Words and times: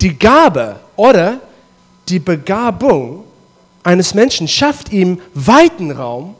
Die 0.00 0.18
Gabe 0.18 0.80
oder 0.96 1.40
die 2.08 2.18
Begabung 2.18 3.24
eines 3.82 4.14
Menschen 4.14 4.48
schafft 4.48 4.92
ihm 4.92 5.20
weiten 5.34 5.90
Raum 5.90 6.34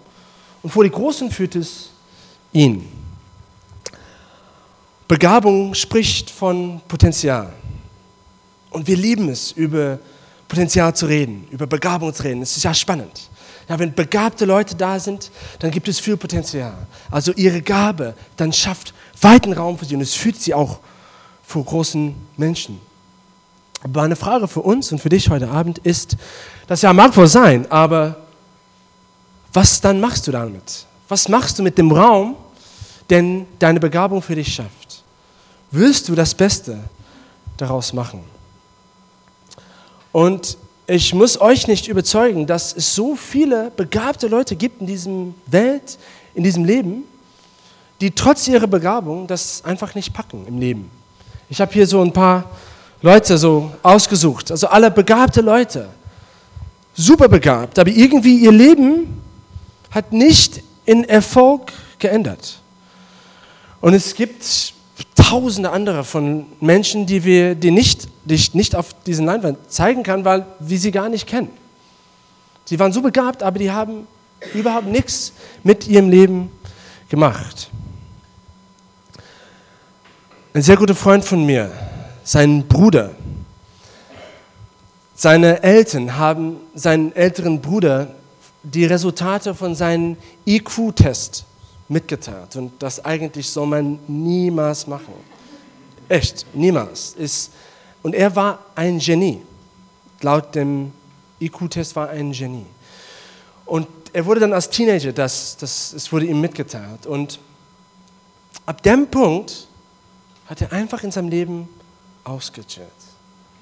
und 0.62 0.70
vor 0.70 0.84
die 0.84 0.90
Großen 0.90 1.30
führt 1.30 1.56
es 1.56 1.90
ihn. 2.52 2.86
Begabung 5.08 5.74
spricht 5.74 6.30
von 6.30 6.80
Potenzial. 6.86 7.52
Und 8.70 8.86
wir 8.86 8.96
lieben 8.96 9.28
es, 9.28 9.52
über 9.52 9.98
Potenzial 10.46 10.94
zu 10.94 11.06
reden, 11.06 11.46
über 11.50 11.66
Begabung 11.66 12.14
zu 12.14 12.22
reden. 12.22 12.42
Es 12.42 12.56
ist 12.56 12.62
ja 12.62 12.72
spannend. 12.72 13.28
Ja, 13.68 13.78
wenn 13.78 13.94
begabte 13.94 14.44
Leute 14.44 14.74
da 14.74 14.98
sind, 14.98 15.30
dann 15.58 15.70
gibt 15.70 15.88
es 15.88 15.98
viel 15.98 16.16
Potenzial. 16.16 16.74
Also 17.10 17.32
ihre 17.32 17.62
Gabe, 17.62 18.14
dann 18.36 18.52
schafft 18.52 18.94
weiten 19.20 19.52
Raum 19.52 19.78
für 19.78 19.84
sie 19.84 19.94
und 19.94 20.00
es 20.00 20.14
führt 20.14 20.36
sie 20.36 20.54
auch 20.54 20.78
vor 21.42 21.64
großen 21.64 22.14
Menschen. 22.36 22.80
Aber 23.82 24.02
eine 24.02 24.16
Frage 24.16 24.46
für 24.46 24.60
uns 24.60 24.92
und 24.92 24.98
für 24.98 25.08
dich 25.08 25.30
heute 25.30 25.48
Abend 25.48 25.78
ist, 25.78 26.16
das 26.66 26.82
ja 26.82 26.92
mag 26.92 27.16
wohl 27.16 27.26
sein, 27.26 27.70
aber 27.70 28.16
was 29.52 29.80
dann 29.80 30.00
machst 30.00 30.26
du 30.26 30.32
damit? 30.32 30.86
Was 31.08 31.28
machst 31.28 31.58
du 31.58 31.62
mit 31.62 31.76
dem 31.78 31.90
Raum, 31.90 32.36
den 33.08 33.46
deine 33.58 33.80
Begabung 33.80 34.22
für 34.22 34.34
dich 34.34 34.54
schafft? 34.54 35.02
Willst 35.70 36.08
du 36.08 36.14
das 36.14 36.34
Beste 36.34 36.78
daraus 37.56 37.92
machen? 37.92 38.20
Und 40.12 40.56
ich 40.86 41.14
muss 41.14 41.40
euch 41.40 41.68
nicht 41.68 41.88
überzeugen, 41.88 42.46
dass 42.46 42.76
es 42.76 42.94
so 42.94 43.14
viele 43.14 43.70
begabte 43.76 44.26
Leute 44.26 44.56
gibt 44.56 44.80
in 44.80 44.86
diesem 44.86 45.34
Welt, 45.46 45.98
in 46.34 46.42
diesem 46.42 46.64
Leben, 46.64 47.04
die 48.00 48.10
trotz 48.10 48.48
ihrer 48.48 48.66
Begabung 48.66 49.26
das 49.26 49.64
einfach 49.64 49.94
nicht 49.94 50.12
packen 50.12 50.46
im 50.46 50.58
Leben. 50.58 50.90
Ich 51.48 51.60
habe 51.60 51.72
hier 51.72 51.86
so 51.86 52.00
ein 52.00 52.12
paar 52.12 52.44
Leute 53.02 53.38
so 53.38 53.72
ausgesucht, 53.82 54.50
also 54.50 54.68
alle 54.68 54.90
begabte 54.90 55.40
Leute, 55.40 55.88
super 56.94 57.28
begabt, 57.28 57.78
aber 57.78 57.90
irgendwie 57.90 58.38
ihr 58.38 58.52
Leben 58.52 59.22
hat 59.90 60.12
nicht 60.12 60.62
in 60.84 61.04
Erfolg 61.04 61.72
geändert. 61.98 62.60
Und 63.80 63.94
es 63.94 64.14
gibt 64.14 64.44
tausende 65.14 65.70
andere 65.70 66.04
von 66.04 66.46
Menschen, 66.60 67.06
die 67.06 67.24
wir 67.24 67.54
die 67.54 67.70
nicht, 67.70 68.08
die 68.24 68.34
ich 68.34 68.54
nicht 68.54 68.74
auf 68.74 68.94
diesen 69.04 69.26
Leinwand 69.26 69.58
zeigen 69.70 70.02
kann, 70.02 70.24
weil 70.24 70.44
wir 70.58 70.78
sie 70.78 70.90
gar 70.90 71.08
nicht 71.08 71.26
kennen. 71.26 71.48
Sie 72.64 72.78
waren 72.78 72.92
so 72.92 73.00
begabt, 73.00 73.42
aber 73.42 73.58
die 73.58 73.70
haben 73.70 74.06
überhaupt 74.54 74.86
nichts 74.86 75.32
mit 75.62 75.88
ihrem 75.88 76.10
Leben 76.10 76.50
gemacht. 77.08 77.70
Ein 80.52 80.62
sehr 80.62 80.76
guter 80.76 80.94
Freund 80.94 81.24
von 81.24 81.44
mir, 81.44 81.70
sein 82.24 82.66
Bruder, 82.66 83.10
seine 85.14 85.62
Eltern 85.62 86.16
haben 86.16 86.56
seinen 86.74 87.14
älteren 87.14 87.60
Bruder 87.60 88.08
die 88.62 88.84
Resultate 88.84 89.54
von 89.54 89.74
seinem 89.74 90.16
IQ-Test 90.46 91.44
mitgeteilt. 91.88 92.56
Und 92.56 92.82
das 92.82 93.04
eigentlich 93.04 93.50
soll 93.50 93.66
man 93.66 93.98
niemals 94.06 94.86
machen. 94.86 95.12
Echt, 96.08 96.46
niemals. 96.54 97.14
Ist, 97.18 97.52
und 98.02 98.14
er 98.14 98.34
war 98.34 98.60
ein 98.74 98.98
Genie. 98.98 99.42
Laut 100.22 100.54
dem 100.54 100.92
IQ-Test 101.38 101.94
war 101.96 102.08
er 102.08 102.18
ein 102.18 102.32
Genie. 102.32 102.66
Und 103.66 103.86
er 104.12 104.24
wurde 104.24 104.40
dann 104.40 104.52
als 104.52 104.70
Teenager, 104.70 105.12
das, 105.12 105.56
das, 105.56 105.92
es 105.92 106.10
wurde 106.12 106.26
ihm 106.26 106.40
mitgeteilt. 106.40 107.06
Und 107.06 107.38
ab 108.66 108.82
dem 108.82 109.06
Punkt 109.06 109.66
hat 110.46 110.62
er 110.62 110.72
einfach 110.72 111.02
in 111.04 111.10
seinem 111.10 111.28
Leben 111.28 111.68
ausgechillt 112.24 112.88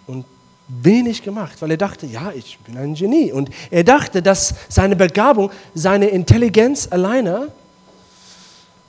und 0.06 0.24
wenig 0.68 1.22
gemacht, 1.22 1.60
weil 1.60 1.70
er 1.70 1.76
dachte, 1.76 2.06
ja, 2.06 2.30
ich 2.32 2.58
bin 2.60 2.76
ein 2.76 2.94
Genie. 2.94 3.32
Und 3.32 3.50
er 3.70 3.84
dachte, 3.84 4.22
dass 4.22 4.54
seine 4.68 4.96
Begabung, 4.96 5.50
seine 5.74 6.08
Intelligenz 6.08 6.88
alleine 6.90 7.50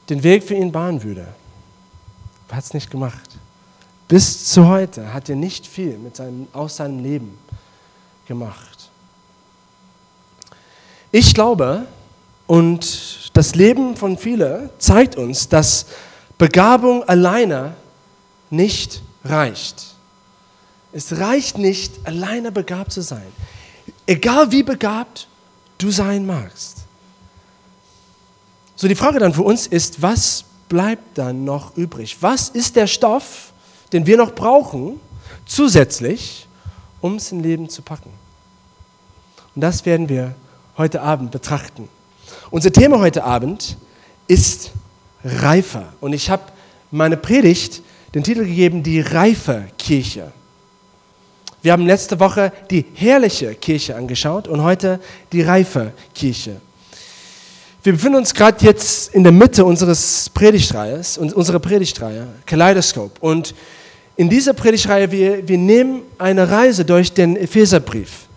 den 0.10 0.24
Weg 0.24 0.44
für 0.44 0.56
ihn 0.56 0.72
bahnen 0.72 1.02
würde. 1.04 1.28
Er 2.50 2.58
hat 2.58 2.66
es 2.66 2.74
nicht 2.74 2.92
gemacht. 2.92 3.38
Bis 4.08 4.46
zu 4.52 4.68
heute 4.68 5.14
hat 5.14 5.30
er 5.30 5.36
nicht 5.36 5.68
viel 5.68 5.98
mit 5.98 6.16
seinem, 6.16 6.48
aus 6.52 6.78
seinem 6.78 7.02
Leben 7.02 7.38
gemacht. 8.28 8.90
Ich 11.12 11.34
glaube, 11.34 11.86
und 12.48 13.30
das 13.34 13.56
Leben 13.56 13.96
von 13.96 14.18
vielen 14.18 14.70
zeigt 14.80 15.16
uns, 15.16 15.48
dass 15.48 15.86
Begabung 16.38 17.04
alleine 17.04 17.76
nicht 18.50 19.02
reicht. 19.24 19.96
Es 20.92 21.18
reicht 21.18 21.58
nicht, 21.58 21.94
alleine 22.06 22.52
begabt 22.52 22.92
zu 22.92 23.02
sein. 23.02 23.32
Egal 24.06 24.52
wie 24.52 24.64
begabt 24.64 25.28
du 25.78 25.92
sein 25.92 26.26
magst. 26.26 26.78
So 28.76 28.88
die 28.88 28.96
Frage 28.96 29.20
dann 29.20 29.34
für 29.34 29.44
uns 29.44 29.68
ist, 29.68 30.02
was 30.02 30.46
bleibt 30.68 31.18
dann 31.18 31.44
noch 31.44 31.76
übrig? 31.76 32.18
Was 32.22 32.50
ist 32.50 32.76
der 32.76 32.88
Stoff, 32.88 33.54
den 33.92 34.06
wir 34.06 34.18
noch 34.18 34.34
brauchen, 34.34 35.00
zusätzlich, 35.46 36.48
um 37.02 37.16
es 37.16 37.32
im 37.32 37.42
Leben 37.42 37.70
zu 37.70 37.82
packen? 37.82 38.12
Und 39.56 39.62
das 39.62 39.86
werden 39.86 40.08
wir 40.08 40.36
heute 40.78 41.02
Abend 41.02 41.32
betrachten. 41.32 41.90
Unser 42.52 42.72
Thema 42.72 43.00
heute 43.00 43.24
Abend 43.24 43.78
ist 44.28 44.72
reifer. 45.24 45.92
Und 46.00 46.14
ich 46.14 46.30
habe 46.30 46.44
meine 46.92 47.18
Predigt 47.18 47.82
den 48.14 48.24
Titel 48.24 48.46
gegeben, 48.46 48.84
die 48.84 49.02
reife 49.02 49.66
Kirche. 49.78 50.32
Wir 51.62 51.74
haben 51.74 51.86
letzte 51.86 52.20
Woche 52.20 52.54
die 52.70 52.86
herrliche 52.94 53.54
Kirche 53.56 53.96
angeschaut 53.96 54.48
und 54.48 54.64
heute 54.64 55.00
die 55.32 55.42
reife 55.42 55.92
Kirche. 56.16 56.62
Wir 57.84 57.94
befinden 57.94 58.18
uns 58.18 58.34
gerade 58.34 58.64
jetzt 58.66 59.14
in 59.14 59.24
der 59.24 59.32
Mitte 59.32 59.64
unseres 59.66 60.30
Predigtreihes, 60.34 61.18
unserer 61.18 61.60
Predigtreihe, 61.60 62.28
Kaleidoskop. 62.46 63.12
Und 63.22 63.54
in 64.16 64.30
dieser 64.30 64.54
Predigtreihe, 64.54 65.12
wir, 65.12 65.48
wir 65.48 65.58
nehmen 65.58 66.02
eine 66.18 66.50
Reise 66.50 66.84
durch 66.84 67.14
den 67.14 67.38
Epheserbrief. 67.38 68.29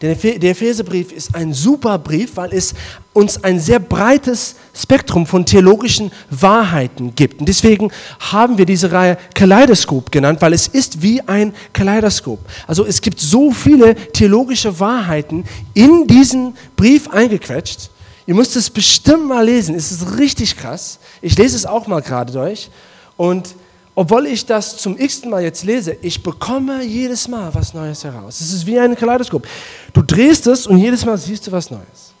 Der 0.00 0.12
Epheserbrief 0.12 1.12
ist 1.12 1.34
ein 1.34 1.52
super 1.52 1.98
Brief, 1.98 2.36
weil 2.36 2.54
es 2.54 2.72
uns 3.12 3.44
ein 3.44 3.60
sehr 3.60 3.78
breites 3.78 4.54
Spektrum 4.74 5.26
von 5.26 5.44
theologischen 5.44 6.10
Wahrheiten 6.30 7.14
gibt. 7.14 7.40
Und 7.40 7.46
deswegen 7.46 7.92
haben 8.18 8.56
wir 8.56 8.64
diese 8.64 8.92
Reihe 8.92 9.18
Kaleidoskop 9.34 10.10
genannt, 10.10 10.40
weil 10.40 10.54
es 10.54 10.68
ist 10.68 11.02
wie 11.02 11.20
ein 11.20 11.52
Kaleidoskop. 11.74 12.38
Also 12.66 12.86
es 12.86 13.02
gibt 13.02 13.20
so 13.20 13.50
viele 13.50 13.94
theologische 13.94 14.80
Wahrheiten 14.80 15.44
in 15.74 16.06
diesen 16.06 16.56
Brief 16.76 17.10
eingequetscht. 17.10 17.90
Ihr 18.26 18.34
müsst 18.34 18.56
es 18.56 18.70
bestimmt 18.70 19.26
mal 19.26 19.44
lesen. 19.44 19.74
Es 19.74 19.92
ist 19.92 20.18
richtig 20.18 20.56
krass. 20.56 20.98
Ich 21.20 21.36
lese 21.36 21.56
es 21.56 21.66
auch 21.66 21.86
mal 21.86 22.00
gerade 22.00 22.32
durch. 22.32 22.70
Und 23.18 23.54
obwohl 24.00 24.28
ich 24.28 24.46
das 24.46 24.78
zum 24.78 24.98
x-ten 24.98 25.28
Mal 25.28 25.42
jetzt 25.42 25.62
lese, 25.62 25.94
ich 26.00 26.22
bekomme 26.22 26.82
jedes 26.82 27.28
Mal 27.28 27.54
was 27.54 27.74
Neues 27.74 28.02
heraus. 28.02 28.40
Es 28.40 28.50
ist 28.50 28.64
wie 28.64 28.80
ein 28.80 28.96
Kaleidoskop. 28.96 29.46
Du 29.92 30.00
drehst 30.00 30.46
es 30.46 30.66
und 30.66 30.78
jedes 30.78 31.04
Mal 31.04 31.18
siehst 31.18 31.46
du 31.46 31.52
was 31.52 31.70
Neues. 31.70 32.14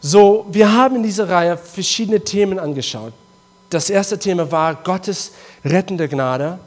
So, 0.00 0.46
wir 0.52 0.72
haben 0.72 0.94
in 0.94 1.02
dieser 1.02 1.28
Reihe 1.28 1.56
verschiedene 1.56 2.20
Themen 2.20 2.60
angeschaut. 2.60 3.12
Das 3.70 3.90
erste 3.90 4.20
Thema 4.20 4.52
war 4.52 4.76
Gottes 4.76 5.32
rettende 5.64 6.08
Gnade. 6.08 6.60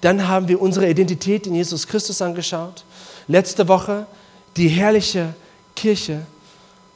Dann 0.00 0.26
haben 0.26 0.48
wir 0.48 0.60
unsere 0.60 0.90
Identität 0.90 1.46
in 1.46 1.54
Jesus 1.54 1.86
Christus 1.86 2.20
angeschaut. 2.20 2.82
Letzte 3.28 3.68
Woche 3.68 4.08
die 4.56 4.66
herrliche 4.66 5.34
Kirche. 5.76 6.22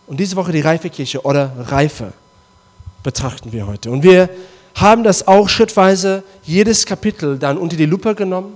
Und 0.09 0.19
diese 0.19 0.34
Woche 0.34 0.50
die 0.50 0.62
Reifekirche 0.62 1.22
oder 1.22 1.53
Reife 1.60 2.12
betrachten 3.05 3.53
wir 3.53 3.69
heute. 3.69 3.93
Und 3.93 4.03
wir 4.03 4.28
haben 4.76 5.03
das 5.03 5.26
auch 5.26 5.48
schrittweise 5.48 6.22
jedes 6.44 6.87
Kapitel 6.87 7.38
dann 7.38 7.59
unter 7.59 7.76
die 7.76 7.87
Lupe 7.87 8.14
genommen. 8.14 8.54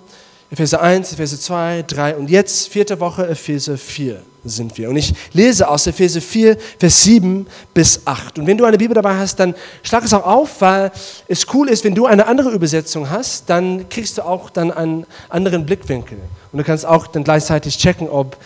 Epheser 0.51 0.81
1, 0.81 1.13
Epheser 1.13 1.39
2, 1.39 1.85
3 1.87 2.17
und 2.17 2.31
jetzt 2.31 2.69
vierte 2.69 2.99
Woche 2.99 3.27
Epheser 3.27 3.79
4 3.79 4.21
sind 4.45 4.77
wir. 4.79 4.89
Und 4.89 4.97
ich 4.97 5.15
lese 5.33 5.69
aus 5.69 5.87
Epheser 5.87 6.21
4, 6.21 6.57
Vers 6.79 7.03
7 7.05 7.47
bis 7.73 8.01
8. 8.05 8.39
Und 8.39 8.47
wenn 8.47 8.59
du 8.59 8.65
eine 8.65 8.79
Bibel 8.79 8.95
dabei 8.95 9.17
hast, 9.17 9.39
dann 9.39 9.55
schlag 9.83 10.05
es 10.05 10.13
auch 10.13 10.25
auf, 10.25 10.61
weil 10.61 10.91
es 11.29 11.47
cool 11.55 11.69
ist, 11.69 11.85
wenn 11.85 11.95
du 11.95 12.07
eine 12.07 12.27
andere 12.27 12.51
Übersetzung 12.51 13.11
hast, 13.11 13.49
dann 13.49 13.89
kriegst 13.89 14.19
du 14.19 14.23
auch 14.23 14.51
dann 14.51 14.73
einen 14.73 15.07
anderen 15.29 15.67
Blickwinkel. 15.67 16.19
Und 16.53 16.59
du 16.59 16.65
kannst 16.65 16.85
auch 16.85 17.07
dann 17.07 17.23
gleichzeitig 17.23 17.79
checken, 17.79 18.09
ob 18.09 18.37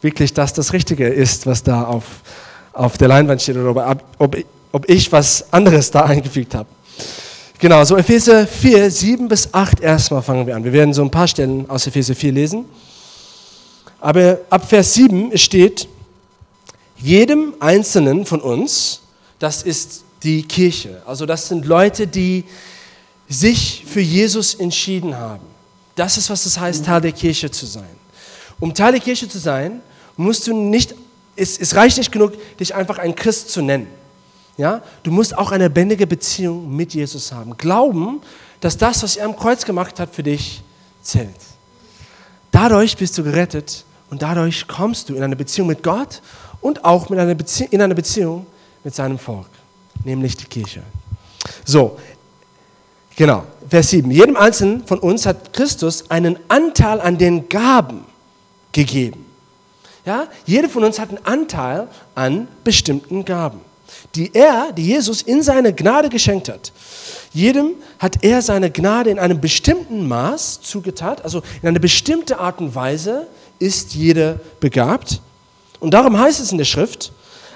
wirklich 0.00 0.34
das 0.34 0.52
das 0.52 0.72
Richtige 0.72 1.08
ist, 1.08 1.46
was 1.46 1.62
da 1.62 1.84
auf 1.84 2.04
auf 2.78 2.96
der 2.96 3.08
Leinwand 3.08 3.42
steht 3.42 3.56
oder 3.56 3.70
ob, 3.70 4.02
ob, 4.18 4.36
ob 4.72 4.88
ich 4.88 5.10
was 5.10 5.52
anderes 5.52 5.90
da 5.90 6.04
eingefügt 6.04 6.54
habe. 6.54 6.68
Genau, 7.60 7.82
so 7.82 7.96
Epheser 7.96 8.46
4, 8.46 8.88
7 8.88 9.26
bis 9.26 9.52
8 9.52 9.80
erstmal 9.80 10.22
fangen 10.22 10.46
wir 10.46 10.54
an. 10.54 10.62
Wir 10.62 10.72
werden 10.72 10.94
so 10.94 11.02
ein 11.02 11.10
paar 11.10 11.26
Stellen 11.26 11.68
aus 11.68 11.88
Epheser 11.88 12.14
4 12.14 12.30
lesen. 12.30 12.66
Aber 14.00 14.38
ab 14.48 14.68
Vers 14.68 14.94
7 14.94 15.36
steht, 15.36 15.88
jedem 16.98 17.54
Einzelnen 17.58 18.24
von 18.26 18.40
uns, 18.40 19.00
das 19.40 19.64
ist 19.64 20.04
die 20.22 20.44
Kirche. 20.44 21.02
Also 21.04 21.26
das 21.26 21.48
sind 21.48 21.66
Leute, 21.66 22.06
die 22.06 22.44
sich 23.28 23.84
für 23.88 24.00
Jesus 24.02 24.54
entschieden 24.54 25.16
haben. 25.16 25.44
Das 25.96 26.16
ist, 26.16 26.30
was 26.30 26.46
es 26.46 26.60
heißt, 26.60 26.84
Teil 26.84 27.00
der 27.00 27.10
Kirche 27.10 27.50
zu 27.50 27.66
sein. 27.66 27.90
Um 28.60 28.72
Teil 28.72 28.92
der 28.92 29.00
Kirche 29.00 29.28
zu 29.28 29.38
sein, 29.38 29.80
musst 30.16 30.46
du 30.46 30.56
nicht, 30.56 30.94
es, 31.34 31.58
es 31.58 31.74
reicht 31.74 31.98
nicht 31.98 32.12
genug, 32.12 32.34
dich 32.58 32.72
einfach 32.76 32.98
ein 32.98 33.16
Christ 33.16 33.50
zu 33.50 33.62
nennen. 33.62 33.88
Ja? 34.58 34.82
Du 35.02 35.10
musst 35.10 35.36
auch 35.36 35.52
eine 35.52 35.64
lebendige 35.64 36.06
Beziehung 36.06 36.76
mit 36.76 36.92
Jesus 36.92 37.32
haben. 37.32 37.56
Glauben, 37.56 38.20
dass 38.60 38.76
das, 38.76 39.02
was 39.02 39.16
er 39.16 39.24
am 39.24 39.36
Kreuz 39.36 39.64
gemacht 39.64 39.98
hat, 39.98 40.14
für 40.14 40.22
dich 40.22 40.62
zählt. 41.02 41.30
Dadurch 42.50 42.96
bist 42.96 43.16
du 43.16 43.22
gerettet 43.22 43.84
und 44.10 44.20
dadurch 44.20 44.66
kommst 44.66 45.08
du 45.08 45.14
in 45.14 45.22
eine 45.22 45.36
Beziehung 45.36 45.68
mit 45.68 45.82
Gott 45.82 46.20
und 46.60 46.84
auch 46.84 47.08
mit 47.08 47.18
einer 47.18 47.36
in 47.70 47.80
eine 47.80 47.94
Beziehung 47.94 48.46
mit 48.84 48.94
seinem 48.94 49.18
Volk, 49.18 49.46
nämlich 50.04 50.36
die 50.36 50.46
Kirche. 50.46 50.82
So, 51.64 51.98
genau, 53.16 53.44
Vers 53.68 53.90
7. 53.90 54.10
Jedem 54.10 54.36
Einzelnen 54.36 54.86
von 54.86 54.98
uns 54.98 55.26
hat 55.26 55.52
Christus 55.52 56.10
einen 56.10 56.38
Anteil 56.48 57.00
an 57.00 57.18
den 57.18 57.48
Gaben 57.48 58.04
gegeben. 58.72 59.26
Ja, 60.04 60.26
jeder 60.46 60.68
von 60.68 60.84
uns 60.84 60.98
hat 60.98 61.10
einen 61.10 61.24
Anteil 61.24 61.86
an 62.14 62.48
bestimmten 62.64 63.24
Gaben, 63.24 63.60
die 64.14 64.34
er, 64.34 64.72
die 64.72 64.86
Jesus 64.86 65.22
in 65.22 65.42
seine 65.42 65.72
Gnade 65.72 66.08
geschenkt 66.08 66.48
hat. 66.48 66.72
Jedem 67.32 67.72
hat 67.98 68.24
er 68.24 68.42
seine 68.42 68.70
Gnade 68.70 69.10
in 69.10 69.18
einem 69.18 69.40
bestimmten 69.40 70.08
Maß 70.08 70.60
zugetan, 70.62 71.16
also 71.22 71.42
in 71.62 71.68
einer 71.68 71.78
bestimmten 71.78 72.34
Art 72.34 72.60
und 72.60 72.74
Weise 72.74 73.26
ist 73.58 73.94
jeder 73.94 74.40
begabt. 74.60 75.20
Und 75.80 75.92
darum 75.94 76.18
heißt 76.18 76.40
es 76.40 76.52
in 76.52 76.58
der 76.58 76.64
Schrift, 76.64 77.12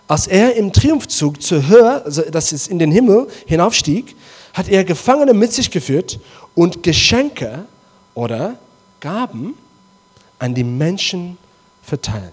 als 0.08 0.26
er 0.26 0.56
im 0.56 0.72
Triumphzug 0.72 1.40
zur 1.40 1.66
Höhe, 1.66 2.04
also 2.04 2.22
das 2.22 2.52
ist 2.52 2.68
in 2.68 2.78
den 2.78 2.92
Himmel 2.92 3.28
hinaufstieg, 3.46 4.14
hat 4.52 4.68
er 4.68 4.84
Gefangene 4.84 5.32
mit 5.32 5.52
sich 5.52 5.70
geführt 5.70 6.20
und 6.54 6.82
Geschenke 6.82 7.64
oder 8.14 8.56
Gaben 9.00 9.54
an 10.38 10.54
die 10.54 10.64
Menschen 10.64 11.38
verteilt. 11.82 12.32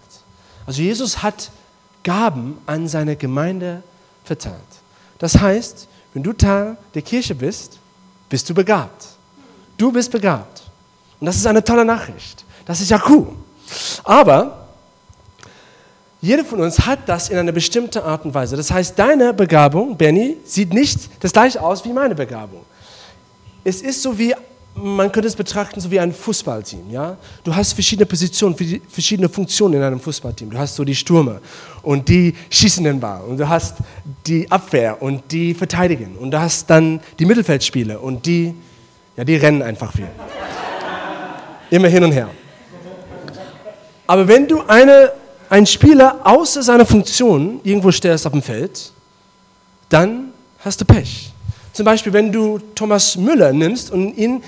Also 0.65 0.81
Jesus 0.81 1.23
hat 1.23 1.51
Gaben 2.03 2.57
an 2.65 2.87
seine 2.87 3.15
Gemeinde 3.15 3.67
verteilt. 3.67 3.83
Das 5.17 5.39
heißt, 5.39 5.87
wenn 6.13 6.23
du 6.23 6.33
Teil 6.33 6.77
der 6.93 7.01
Kirche 7.01 7.35
bist, 7.35 7.77
bist 8.29 8.49
du 8.49 8.53
begabt. 8.53 9.07
Du 9.77 9.91
bist 9.91 10.11
begabt. 10.11 10.63
Und 11.19 11.25
das 11.25 11.35
ist 11.35 11.45
eine 11.45 11.63
tolle 11.63 11.85
Nachricht. 11.85 12.43
Das 12.65 12.81
ist 12.81 12.89
ja 12.89 13.01
cool. 13.09 13.27
Aber 14.03 14.67
jeder 16.21 16.43
von 16.43 16.59
uns 16.61 16.79
hat 16.79 16.99
das 17.07 17.29
in 17.29 17.37
einer 17.37 17.51
bestimmten 17.51 17.99
Art 17.99 18.25
und 18.25 18.33
Weise. 18.33 18.57
Das 18.57 18.71
heißt, 18.71 18.97
deine 18.97 19.33
Begabung, 19.33 19.95
Benny, 19.95 20.37
sieht 20.43 20.73
nicht 20.73 21.09
das 21.21 21.31
gleiche 21.31 21.61
aus 21.61 21.85
wie 21.85 21.93
meine 21.93 22.13
Begabung. 22.13 22.65
Es 23.63 23.81
ist 23.81 24.01
so 24.01 24.17
wie, 24.17 24.35
man 24.81 25.11
könnte 25.11 25.27
es 25.27 25.35
betrachten, 25.35 25.79
so 25.79 25.91
wie 25.91 25.99
ein 25.99 26.13
Fußballteam. 26.13 26.89
Ja? 26.89 27.17
Du 27.43 27.55
hast 27.55 27.73
verschiedene 27.73 28.05
Positionen, 28.05 28.55
verschiedene 28.89 29.29
Funktionen 29.29 29.75
in 29.75 29.81
einem 29.81 29.99
Fußballteam. 29.99 30.49
Du 30.49 30.57
hast 30.57 30.75
so 30.75 30.83
die 30.83 30.95
Stürmer 30.95 31.39
und 31.81 32.07
die 32.07 32.35
schießen 32.49 32.83
den 32.83 32.99
Ball 32.99 33.21
und 33.21 33.37
du 33.37 33.47
hast 33.47 33.77
die 34.25 34.49
Abwehr 34.51 35.01
und 35.01 35.31
die 35.31 35.53
verteidigen 35.53 36.15
und 36.17 36.31
du 36.31 36.39
hast 36.39 36.69
dann 36.69 36.99
die 37.17 37.25
Mittelfeldspieler 37.25 38.01
und 38.01 38.25
die, 38.25 38.53
ja, 39.15 39.23
die 39.23 39.35
rennen 39.35 39.61
einfach 39.61 39.91
viel. 39.91 40.07
Immer 41.69 41.87
hin 41.87 42.03
und 42.03 42.11
her. 42.11 42.29
Aber 44.07 44.27
wenn 44.27 44.47
du 44.47 44.61
eine 44.61 45.11
ein 45.49 45.65
Spieler 45.65 46.19
außer 46.23 46.61
seiner 46.61 46.85
Funktion 46.85 47.59
irgendwo 47.63 47.91
stellst 47.91 48.25
auf 48.25 48.33
dem 48.33 48.41
Feld, 48.41 48.91
dann 49.89 50.31
hast 50.59 50.79
du 50.79 50.85
Pech. 50.85 51.31
Zum 51.73 51.85
Beispiel, 51.85 52.13
wenn 52.13 52.31
du 52.31 52.59
Thomas 52.75 53.17
Müller 53.17 53.51
nimmst 53.51 53.91
und 53.91 54.15
ihn 54.15 54.43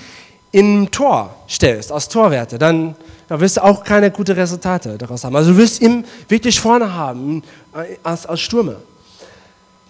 im 0.52 0.90
Tor 0.90 1.34
stellst, 1.48 1.90
als 1.90 2.08
Torwärter, 2.08 2.58
dann 2.58 2.94
da 3.32 3.40
wirst 3.40 3.56
du 3.56 3.64
auch 3.64 3.82
keine 3.82 4.10
guten 4.10 4.32
Resultate 4.32 4.98
daraus 4.98 5.24
haben. 5.24 5.34
Also 5.34 5.52
du 5.52 5.56
wirst 5.56 5.80
ihn 5.80 6.04
wirklich 6.28 6.60
vorne 6.60 6.92
haben, 6.92 7.42
äh, 7.74 7.96
als, 8.02 8.26
als 8.26 8.40
Stürmer. 8.40 8.76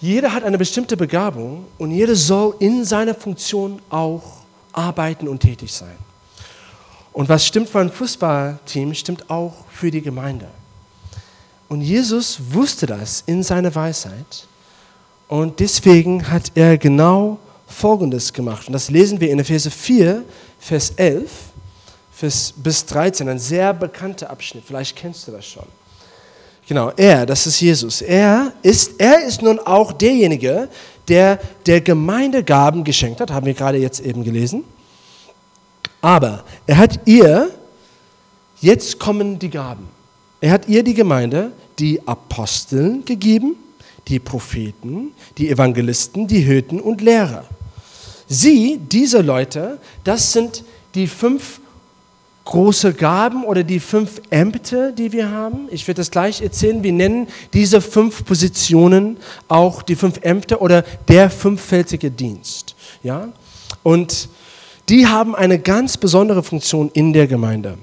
Jeder 0.00 0.32
hat 0.32 0.44
eine 0.44 0.58
bestimmte 0.58 0.96
Begabung 0.96 1.64
und 1.78 1.90
jeder 1.90 2.14
soll 2.14 2.54
in 2.60 2.84
seiner 2.84 3.14
Funktion 3.14 3.82
auch 3.90 4.22
arbeiten 4.72 5.26
und 5.26 5.40
tätig 5.40 5.72
sein. 5.72 5.96
Und 7.12 7.28
was 7.28 7.44
stimmt 7.44 7.68
für 7.68 7.80
ein 7.80 7.90
Fußballteam, 7.90 8.94
stimmt 8.94 9.28
auch 9.28 9.54
für 9.70 9.90
die 9.90 10.02
Gemeinde. 10.02 10.46
Und 11.68 11.80
Jesus 11.80 12.38
wusste 12.50 12.86
das 12.86 13.24
in 13.26 13.42
seiner 13.42 13.74
Weisheit. 13.74 14.46
Und 15.26 15.58
deswegen 15.60 16.30
hat 16.30 16.52
er 16.54 16.78
genau 16.78 17.38
Folgendes 17.72 18.32
gemacht. 18.32 18.66
Und 18.68 18.72
das 18.72 18.90
lesen 18.90 19.20
wir 19.20 19.30
in 19.30 19.38
Epheser 19.38 19.70
4, 19.70 20.22
Vers 20.58 20.92
11 20.96 21.30
Vers, 22.22 22.54
bis 22.56 22.86
13, 22.86 23.28
ein 23.28 23.38
sehr 23.40 23.74
bekannter 23.74 24.30
Abschnitt. 24.30 24.62
Vielleicht 24.64 24.94
kennst 24.94 25.26
du 25.26 25.32
das 25.32 25.44
schon. 25.44 25.64
Genau, 26.68 26.92
er, 26.96 27.26
das 27.26 27.48
ist 27.48 27.60
Jesus. 27.60 28.00
Er 28.00 28.52
ist, 28.62 28.92
er 28.98 29.24
ist 29.24 29.42
nun 29.42 29.58
auch 29.58 29.90
derjenige, 29.90 30.68
der 31.08 31.40
der 31.66 31.80
Gemeinde 31.80 32.44
Gaben 32.44 32.84
geschenkt 32.84 33.20
hat, 33.20 33.32
haben 33.32 33.46
wir 33.46 33.54
gerade 33.54 33.78
jetzt 33.78 33.98
eben 33.98 34.22
gelesen. 34.22 34.62
Aber 36.00 36.44
er 36.64 36.76
hat 36.76 37.00
ihr, 37.06 37.50
jetzt 38.60 39.00
kommen 39.00 39.40
die 39.40 39.50
Gaben. 39.50 39.88
Er 40.40 40.52
hat 40.52 40.68
ihr 40.68 40.84
die 40.84 40.94
Gemeinde 40.94 41.50
die 41.80 42.06
Aposteln 42.06 43.04
gegeben, 43.04 43.56
die 44.06 44.20
Propheten, 44.20 45.12
die 45.38 45.50
Evangelisten, 45.50 46.28
die 46.28 46.46
Hüten 46.46 46.80
und 46.80 47.00
Lehrer. 47.00 47.46
Sie, 48.32 48.80
diese 48.80 49.20
Leute, 49.20 49.78
das 50.04 50.32
sind 50.32 50.64
die 50.94 51.06
fünf 51.06 51.60
große 52.46 52.94
Gaben 52.94 53.44
oder 53.44 53.62
die 53.62 53.78
fünf 53.78 54.22
Ämter, 54.30 54.90
die 54.90 55.12
wir 55.12 55.30
haben. 55.30 55.68
Ich 55.70 55.86
werde 55.86 56.00
das 56.00 56.10
gleich 56.10 56.40
erzählen. 56.40 56.82
Wir 56.82 56.92
nennen 56.92 57.28
diese 57.52 57.82
fünf 57.82 58.24
Positionen 58.24 59.18
auch 59.48 59.82
die 59.82 59.96
fünf 59.96 60.18
Ämter 60.22 60.62
oder 60.62 60.82
der 61.08 61.28
fünffältige 61.28 62.10
Dienst. 62.10 62.74
Ja? 63.02 63.28
Und 63.82 64.30
die 64.88 65.06
haben 65.06 65.34
eine 65.34 65.58
ganz 65.58 65.98
besondere 65.98 66.42
Funktion 66.42 66.90
in 66.94 67.12
der 67.12 67.26
Gemeinde. 67.26 67.76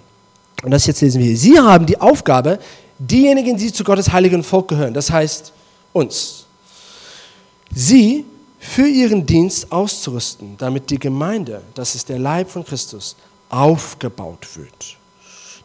Und 0.63 0.71
das 0.71 0.87
jetzt 0.87 1.01
lesen 1.01 1.21
wir. 1.21 1.37
Sie 1.37 1.59
haben 1.59 1.85
die 1.85 2.01
Aufgabe, 2.01 2.57
diejenigen, 2.97 3.55
die 3.55 3.71
zu 3.71 3.83
Gottes 3.83 4.11
heiligen 4.11 4.43
Volk 4.43 4.69
gehören, 4.69 4.95
das 4.95 5.11
heißt 5.11 5.53
uns, 5.93 6.47
sie 7.71 8.25
für 8.59 8.87
ihren 8.87 9.25
Dienst 9.25 9.71
auszurüsten, 9.71 10.55
damit 10.57 10.89
die 10.89 10.99
Gemeinde, 10.99 11.61
das 11.73 11.95
ist 11.95 12.09
der 12.09 12.19
Leib 12.19 12.49
von 12.49 12.65
Christus, 12.65 13.15
aufgebaut 13.49 14.47
wird. 14.55 14.97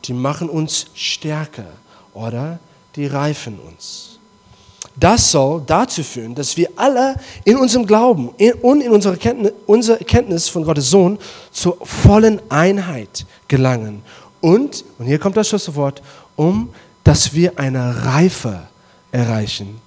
Die 0.04 0.12
machen 0.12 0.48
uns 0.48 0.86
stärker 0.94 1.66
oder 2.14 2.58
die 2.94 3.06
reifen 3.06 3.58
uns. 3.58 4.18
Das 4.96 5.32
soll 5.32 5.62
dazu 5.66 6.04
führen, 6.04 6.36
dass 6.36 6.56
wir 6.56 6.68
alle 6.76 7.16
in 7.44 7.56
unserem 7.56 7.84
Glauben 7.84 8.28
und 8.62 8.80
in 8.80 8.92
unserer 8.92 9.16
Kenntnis, 9.16 9.52
unserer 9.66 9.96
Kenntnis 9.96 10.48
von 10.48 10.62
Gottes 10.64 10.88
Sohn 10.90 11.18
zur 11.50 11.76
vollen 11.82 12.40
Einheit 12.48 13.26
gelangen. 13.48 14.02
Und, 14.40 14.84
und 14.98 15.06
hier 15.06 15.18
kommt 15.18 15.36
das 15.36 15.48
Schlusswort, 15.48 16.00
um 16.36 16.72
dass 17.04 17.34
wir 17.34 17.58
eine 17.58 18.04
Reife 18.06 18.62
erreichen. 19.12 19.80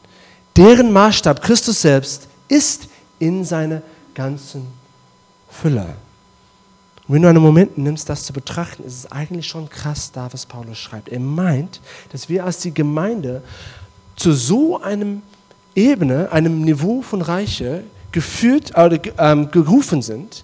Deren 0.55 0.93
Maßstab, 0.93 1.41
Christus 1.41 1.81
selbst, 1.81 2.27
ist 2.47 2.87
in 3.19 3.43
seiner 3.43 3.81
ganzen 4.13 4.67
Fülle. 5.49 5.95
Und 7.07 7.15
wenn 7.15 7.21
du 7.21 7.29
einen 7.29 7.41
Moment 7.41 7.77
nimmst, 7.77 8.09
das 8.09 8.23
zu 8.23 8.33
betrachten, 8.33 8.83
ist 8.83 8.93
es 8.93 9.11
eigentlich 9.11 9.47
schon 9.47 9.69
krass, 9.69 10.11
da 10.11 10.27
was 10.31 10.45
Paulus 10.45 10.77
schreibt. 10.77 11.09
Er 11.09 11.21
meint, 11.21 11.79
dass 12.11 12.27
wir 12.27 12.43
als 12.43 12.59
die 12.59 12.73
Gemeinde 12.73 13.41
zu 14.15 14.33
so 14.33 14.81
einem 14.81 15.21
Ebene, 15.73 16.31
einem 16.31 16.61
Niveau 16.61 17.01
von 17.01 17.21
Reiche 17.21 17.83
geführt 18.11 18.77
oder 18.77 18.99
ähm, 19.19 19.51
gerufen 19.51 20.01
sind, 20.01 20.43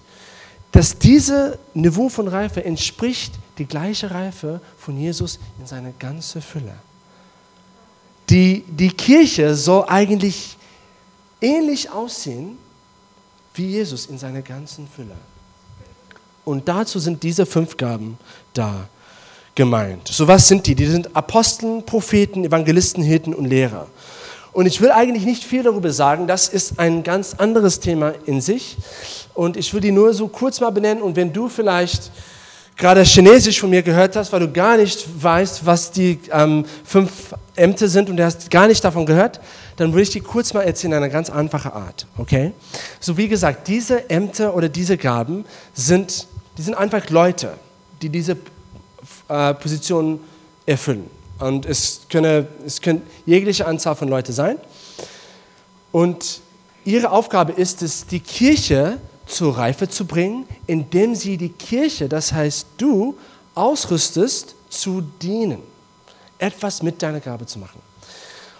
dass 0.72 0.98
dieses 0.98 1.58
Niveau 1.74 2.08
von 2.08 2.28
Reife 2.28 2.64
entspricht 2.64 3.34
die 3.58 3.66
gleiche 3.66 4.10
Reife 4.10 4.60
von 4.78 4.96
Jesus 4.96 5.38
in 5.60 5.66
seiner 5.66 5.92
ganzen 5.92 6.40
Fülle. 6.40 6.74
Die, 8.30 8.64
die 8.66 8.88
Kirche 8.90 9.54
soll 9.54 9.84
eigentlich 9.86 10.56
ähnlich 11.40 11.90
aussehen 11.90 12.58
wie 13.54 13.66
Jesus 13.66 14.06
in 14.06 14.18
seiner 14.18 14.42
ganzen 14.42 14.88
Fülle. 14.88 15.14
Und 16.44 16.68
dazu 16.68 16.98
sind 16.98 17.22
diese 17.22 17.46
fünf 17.46 17.76
Gaben 17.76 18.18
da 18.52 18.88
gemeint. 19.54 20.08
So 20.08 20.28
was 20.28 20.48
sind 20.48 20.66
die? 20.66 20.74
Die 20.74 20.86
sind 20.86 21.14
Aposteln, 21.16 21.84
Propheten, 21.86 22.44
Evangelisten, 22.44 23.02
Hirten 23.02 23.34
und 23.34 23.46
Lehrer. 23.46 23.86
Und 24.52 24.66
ich 24.66 24.80
will 24.80 24.92
eigentlich 24.92 25.24
nicht 25.24 25.42
viel 25.42 25.62
darüber 25.62 25.92
sagen, 25.92 26.26
das 26.26 26.48
ist 26.48 26.78
ein 26.78 27.02
ganz 27.02 27.34
anderes 27.34 27.80
Thema 27.80 28.14
in 28.26 28.40
sich. 28.40 28.76
Und 29.34 29.56
ich 29.56 29.72
will 29.74 29.80
die 29.80 29.90
nur 29.90 30.14
so 30.14 30.28
kurz 30.28 30.60
mal 30.60 30.70
benennen. 30.70 31.02
Und 31.02 31.16
wenn 31.16 31.32
du 31.32 31.48
vielleicht 31.48 32.12
gerade 32.76 33.02
Chinesisch 33.02 33.60
von 33.60 33.70
mir 33.70 33.82
gehört 33.82 34.16
hast, 34.16 34.32
weil 34.32 34.40
du 34.40 34.52
gar 34.52 34.76
nicht 34.76 35.06
weißt, 35.22 35.64
was 35.64 35.90
die 35.90 36.18
ähm, 36.32 36.64
fünf 36.84 37.34
Ämter 37.56 37.88
sind 37.88 38.10
und 38.10 38.16
du 38.16 38.24
hast 38.24 38.50
gar 38.50 38.66
nicht 38.66 38.84
davon 38.84 39.06
gehört, 39.06 39.40
dann 39.76 39.92
würde 39.92 40.02
ich 40.02 40.10
dir 40.10 40.22
kurz 40.22 40.52
mal 40.54 40.62
erzählen 40.62 40.92
in 40.92 40.98
einer 40.98 41.08
ganz 41.08 41.30
einfachen 41.30 41.72
Art. 41.72 42.06
Okay? 42.18 42.52
So 43.00 43.16
wie 43.16 43.28
gesagt, 43.28 43.68
diese 43.68 44.08
Ämter 44.10 44.54
oder 44.54 44.68
diese 44.68 44.96
Gaben 44.96 45.44
sind, 45.72 46.26
die 46.58 46.62
sind 46.62 46.74
einfach 46.74 47.08
Leute. 47.10 47.54
die 48.02 48.08
diese 48.08 48.36
äh, 49.28 49.54
Position 49.54 50.20
erfüllen. 50.66 51.08
Und 51.38 51.66
es 51.66 52.02
können 52.10 52.46
es 52.66 52.80
können 52.80 53.02
jegliche 53.26 53.66
Anzahl 53.66 53.94
von 53.96 54.08
Leuten 54.08 54.32
sein. 54.32 54.58
Und 55.90 56.40
ihre 56.84 57.10
Aufgabe 57.10 57.52
ist 57.52 57.82
es, 57.82 58.06
die 58.06 58.20
Kirche 58.20 58.98
zur 59.26 59.56
Reife 59.56 59.88
zu 59.88 60.06
bringen, 60.06 60.46
indem 60.66 61.14
sie 61.14 61.36
die 61.36 61.48
Kirche, 61.48 62.08
das 62.08 62.32
heißt 62.32 62.66
du, 62.78 63.16
ausrüstest, 63.54 64.54
zu 64.68 65.02
dienen. 65.22 65.62
Etwas 66.38 66.82
mit 66.82 67.00
deiner 67.00 67.20
Gabe 67.20 67.46
zu 67.46 67.58
machen. 67.58 67.80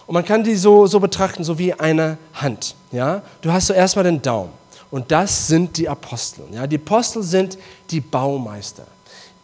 Und 0.07 0.13
man 0.13 0.23
kann 0.23 0.43
die 0.43 0.55
so, 0.55 0.87
so 0.87 0.99
betrachten, 0.99 1.43
so 1.43 1.57
wie 1.57 1.73
eine 1.73 2.17
Hand. 2.33 2.75
Ja? 2.91 3.21
Du 3.41 3.51
hast 3.51 3.67
so 3.67 3.73
erstmal 3.73 4.05
den 4.05 4.21
Daumen. 4.21 4.51
Und 4.91 5.11
das 5.11 5.47
sind 5.47 5.77
die 5.77 5.89
Apostel. 5.89 6.45
Ja? 6.51 6.67
Die 6.67 6.77
Apostel 6.77 7.23
sind 7.23 7.57
die 7.89 7.99
Baumeister. 7.99 8.85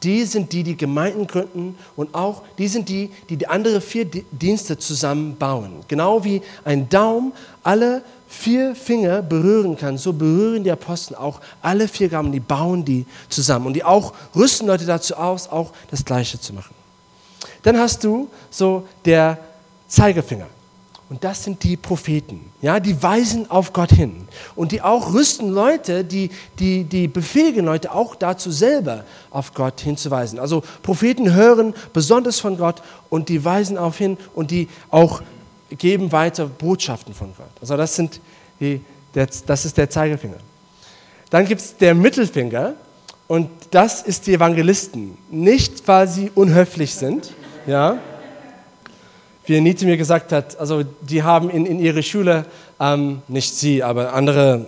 Die 0.04 0.25
sind 0.25 0.51
die, 0.51 0.63
die 0.63 0.75
Gemeinden 0.75 1.28
gründen 1.28 1.78
und 1.96 2.16
auch 2.16 2.42
die 2.58 2.68
sind 2.68 2.90
die, 2.90 3.12
die 3.30 3.38
die 3.38 3.48
andere 3.48 3.82
vier 3.82 4.06
Dienste 4.06 4.78
zusammenbauen. 4.78 5.82
Genau 5.88 6.24
wie 6.24 6.42
ein 6.66 6.90
Daumen 6.90 7.34
alle 7.62 8.01
vier 8.31 8.75
Finger 8.75 9.21
berühren 9.21 9.75
kann, 9.75 9.97
so 9.97 10.13
berühren 10.13 10.63
die 10.63 10.71
Apostel 10.71 11.15
auch 11.15 11.41
alle 11.61 11.88
vier 11.88 12.07
Gaben, 12.07 12.31
die 12.31 12.39
bauen 12.39 12.85
die 12.85 13.05
zusammen 13.27 13.67
und 13.67 13.73
die 13.73 13.83
auch 13.83 14.13
rüsten 14.33 14.67
Leute 14.67 14.85
dazu 14.85 15.15
aus, 15.15 15.50
auch 15.50 15.73
das 15.91 16.05
Gleiche 16.05 16.39
zu 16.39 16.53
machen. 16.53 16.73
Dann 17.61 17.77
hast 17.77 18.03
du 18.03 18.29
so 18.50 18.88
der 19.03 19.38
Zeigefinger. 19.88 20.47
Und 21.09 21.25
das 21.25 21.43
sind 21.43 21.61
die 21.63 21.75
Propheten, 21.75 22.39
ja, 22.61 22.79
die 22.79 23.03
weisen 23.03 23.51
auf 23.51 23.73
Gott 23.73 23.91
hin. 23.91 24.29
Und 24.55 24.71
die 24.71 24.81
auch 24.81 25.13
rüsten 25.13 25.50
Leute, 25.50 26.05
die, 26.05 26.29
die, 26.57 26.85
die 26.85 27.09
befähigen 27.09 27.65
Leute 27.65 27.91
auch 27.93 28.15
dazu 28.15 28.50
selber 28.50 29.03
auf 29.29 29.53
Gott 29.53 29.81
hinzuweisen. 29.81 30.39
Also 30.39 30.63
Propheten 30.83 31.33
hören 31.33 31.73
besonders 31.91 32.39
von 32.39 32.57
Gott 32.57 32.81
und 33.09 33.27
die 33.27 33.43
weisen 33.43 33.77
auf 33.77 33.97
hin 33.97 34.17
und 34.33 34.51
die 34.51 34.69
auch 34.89 35.21
geben 35.78 36.12
weiter 36.12 36.46
Botschaften 36.46 37.13
von 37.13 37.34
Gott. 37.36 37.48
Also 37.60 37.78
das, 37.78 37.96
sind 37.96 38.20
die, 38.60 38.82
das 39.13 39.66
ist 39.66 39.78
der 39.78 39.90
Zeigefinger. 39.90 40.38
Dann 41.30 41.46
gibt 41.46 41.62
es 41.62 41.78
der 41.78 41.96
Mittelfinger 41.96 42.74
und 43.28 43.50
das 43.72 44.01
ist 44.01 44.28
die 44.28 44.34
Evangelisten. 44.34 45.18
Nicht, 45.30 45.88
weil 45.88 46.08
sie 46.08 46.32
unhöflich 46.36 46.94
sind, 46.94 47.34
ja, 47.66 48.00
wie 49.46 49.60
Nietzsche 49.60 49.86
mir 49.86 49.98
gesagt 49.98 50.32
hat, 50.32 50.60
also 50.60 50.84
die 51.01 51.24
haben 51.24 51.50
in, 51.50 51.66
in 51.66 51.80
ihre 51.80 52.04
Schule, 52.04 52.46
ähm, 52.80 53.22
nicht 53.28 53.56
sie, 53.56 53.84
aber 53.84 54.13
andere 54.13 54.66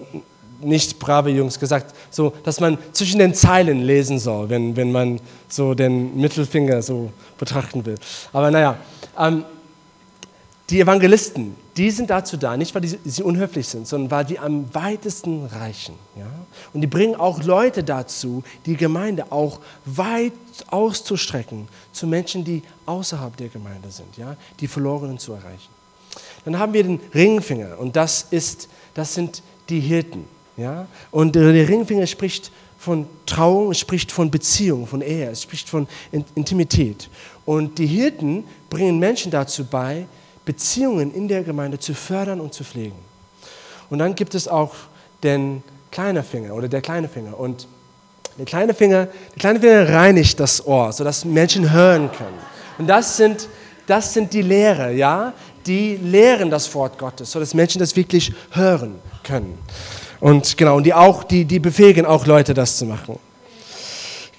nicht 0.61 0.99
brave 0.99 1.29
Jungs 1.29 1.59
gesagt, 1.59 1.93
so, 2.09 2.33
dass 2.43 2.59
man 2.59 2.77
zwischen 2.93 3.19
den 3.19 3.33
Zeilen 3.33 3.81
lesen 3.81 4.19
soll, 4.19 4.49
wenn, 4.49 4.75
wenn 4.75 4.91
man 4.91 5.19
so 5.47 5.73
den 5.73 6.17
Mittelfinger 6.17 6.81
so 6.81 7.11
betrachten 7.37 7.85
will. 7.85 7.95
Aber 8.31 8.49
naja, 8.49 8.77
ähm, 9.19 9.45
die 10.69 10.79
Evangelisten, 10.79 11.55
die 11.75 11.91
sind 11.91 12.09
dazu 12.09 12.37
da, 12.37 12.55
nicht 12.55 12.73
weil 12.73 12.83
sie 12.85 13.23
unhöflich 13.23 13.67
sind, 13.67 13.87
sondern 13.87 14.11
weil 14.11 14.25
die 14.25 14.39
am 14.39 14.73
weitesten 14.73 15.45
reichen. 15.45 15.95
Ja? 16.15 16.27
Und 16.73 16.81
die 16.81 16.87
bringen 16.87 17.15
auch 17.15 17.43
Leute 17.43 17.83
dazu, 17.83 18.43
die 18.65 18.77
Gemeinde 18.77 19.31
auch 19.31 19.59
weit 19.85 20.33
auszustrecken 20.67 21.67
zu 21.91 22.07
Menschen, 22.07 22.45
die 22.45 22.63
außerhalb 22.85 23.35
der 23.35 23.49
Gemeinde 23.49 23.91
sind, 23.91 24.15
ja? 24.17 24.37
die 24.59 24.67
Verlorenen 24.67 25.19
zu 25.19 25.33
erreichen. 25.33 25.69
Dann 26.45 26.57
haben 26.59 26.73
wir 26.73 26.83
den 26.83 26.99
Ringfinger 27.13 27.77
und 27.79 27.95
das, 27.95 28.27
ist, 28.31 28.69
das 28.93 29.13
sind 29.13 29.41
die 29.69 29.79
Hirten. 29.79 30.25
Ja? 30.55 30.87
Und 31.11 31.35
der 31.35 31.67
Ringfinger 31.67 32.07
spricht 32.07 32.51
von 32.77 33.07
Trauung, 33.25 33.73
spricht 33.73 34.11
von 34.11 34.29
Beziehung, 34.29 34.87
von 34.87 35.01
Ehe, 35.01 35.35
spricht 35.35 35.69
von 35.69 35.87
Intimität. 36.35 37.09
Und 37.45 37.79
die 37.79 37.87
Hirten 37.87 38.43
bringen 38.69 38.99
Menschen 38.99 39.31
dazu 39.31 39.65
bei, 39.65 40.05
Beziehungen 40.45 41.13
in 41.13 41.27
der 41.27 41.43
Gemeinde 41.43 41.79
zu 41.79 41.93
fördern 41.93 42.39
und 42.41 42.53
zu 42.53 42.63
pflegen. 42.63 42.97
Und 43.89 43.99
dann 43.99 44.15
gibt 44.15 44.35
es 44.35 44.47
auch 44.47 44.73
den 45.23 45.63
kleinen 45.91 46.23
Finger 46.23 46.53
oder 46.53 46.67
der 46.67 46.81
kleine 46.81 47.07
Finger. 47.07 47.39
Und 47.39 47.67
der 48.37 48.45
kleine 48.45 48.73
Finger, 48.73 49.05
der 49.05 49.39
kleine 49.39 49.59
Finger 49.59 49.89
reinigt 49.89 50.39
das 50.39 50.65
Ohr, 50.65 50.91
sodass 50.91 51.23
Menschen 51.23 51.71
hören 51.71 52.11
können. 52.11 52.37
Und 52.77 52.87
das 52.87 53.17
sind, 53.17 53.47
das 53.85 54.13
sind 54.13 54.33
die 54.33 54.41
Lehrer, 54.41 54.89
ja, 54.89 55.33
die 55.65 55.97
lehren 55.97 56.49
das 56.49 56.73
Wort 56.73 56.97
Gottes, 56.97 57.31
sodass 57.31 57.53
Menschen 57.53 57.79
das 57.79 57.95
wirklich 57.95 58.33
hören 58.51 58.99
können. 59.23 59.57
Und 60.19 60.57
genau, 60.57 60.77
und 60.77 60.83
die 60.83 60.93
auch, 60.93 61.23
die, 61.23 61.45
die 61.45 61.59
befähigen 61.59 62.05
auch 62.05 62.25
Leute, 62.25 62.53
das 62.53 62.77
zu 62.77 62.85
machen. 62.85 63.19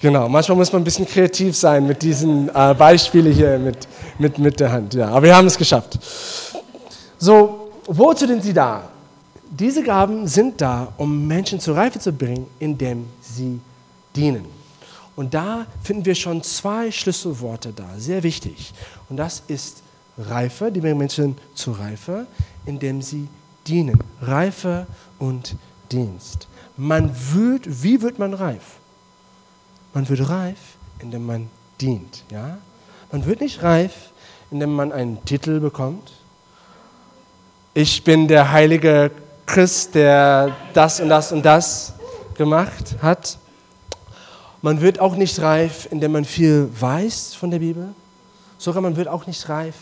Genau, 0.05 0.29
manchmal 0.29 0.55
muss 0.55 0.71
man 0.71 0.83
ein 0.83 0.85
bisschen 0.85 1.07
kreativ 1.07 1.55
sein 1.55 1.87
mit 1.87 2.03
diesen 2.03 2.47
äh, 2.49 2.75
Beispielen 2.75 3.33
hier 3.33 3.57
mit, 3.57 3.87
mit, 4.19 4.37
mit 4.37 4.59
der 4.59 4.71
Hand. 4.71 4.93
Ja, 4.93 5.09
aber 5.09 5.23
wir 5.23 5.35
haben 5.35 5.47
es 5.47 5.57
geschafft. 5.57 5.97
So, 7.17 7.71
wozu 7.87 8.27
sind 8.27 8.43
sie 8.43 8.53
da? 8.53 8.87
Diese 9.49 9.81
Gaben 9.81 10.27
sind 10.27 10.61
da, 10.61 10.93
um 10.97 11.25
Menschen 11.25 11.59
zur 11.59 11.75
Reife 11.75 11.97
zu 11.97 12.13
bringen, 12.13 12.45
indem 12.59 13.07
sie 13.19 13.59
dienen. 14.15 14.45
Und 15.15 15.33
da 15.33 15.65
finden 15.81 16.05
wir 16.05 16.13
schon 16.13 16.43
zwei 16.43 16.91
Schlüsselworte 16.91 17.73
da, 17.75 17.87
sehr 17.97 18.21
wichtig. 18.21 18.75
Und 19.09 19.17
das 19.17 19.41
ist 19.47 19.81
Reife, 20.19 20.71
die 20.71 20.81
bringen 20.81 20.99
Menschen 20.99 21.35
zur 21.55 21.79
Reife, 21.79 22.27
indem 22.67 23.01
sie 23.01 23.27
dienen. 23.65 23.97
Reife 24.21 24.85
und 25.17 25.55
Dienst. 25.91 26.47
Man 26.77 27.09
wird, 27.33 27.81
wie 27.81 28.03
wird 28.03 28.19
man 28.19 28.35
reif? 28.35 28.77
Man 29.95 30.09
wird 30.09 30.27
reif, 30.27 30.59
indem 30.99 31.25
man 31.25 31.49
dient. 31.79 32.25
Ja? 32.29 32.57
Man 33.13 33.25
wird 33.25 33.39
nicht 33.39 33.63
reif, 33.63 33.93
indem 34.51 34.73
man 34.73 34.91
einen 34.91 35.23
Titel 35.23 35.61
bekommt. 35.61 36.11
Ich 37.73 38.03
bin 38.03 38.27
der 38.27 38.51
heilige 38.51 39.09
Christ, 39.45 39.95
der 39.95 40.53
das 40.73 40.99
und 40.99 41.07
das 41.07 41.31
und 41.31 41.45
das 41.45 41.93
gemacht 42.33 42.97
hat. 43.01 43.37
Man 44.61 44.81
wird 44.81 44.99
auch 44.99 45.15
nicht 45.15 45.39
reif, 45.39 45.87
indem 45.89 46.11
man 46.11 46.25
viel 46.25 46.69
weiß 46.77 47.33
von 47.33 47.49
der 47.49 47.59
Bibel. 47.59 47.95
Sogar 48.57 48.81
man 48.81 48.97
wird 48.97 49.07
auch 49.07 49.25
nicht 49.27 49.47
reif, 49.47 49.75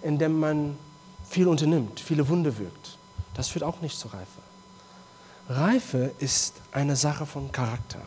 indem 0.00 0.40
man 0.40 0.78
viel 1.28 1.46
unternimmt, 1.46 2.00
viele 2.00 2.26
Wunder 2.26 2.56
wirkt. 2.58 2.96
Das 3.34 3.48
führt 3.48 3.64
auch 3.64 3.82
nicht 3.82 3.98
zur 3.98 4.14
Reife. 4.14 4.40
Reife 5.50 6.10
ist 6.20 6.54
eine 6.72 6.96
Sache 6.96 7.26
von 7.26 7.52
Charakter. 7.52 8.00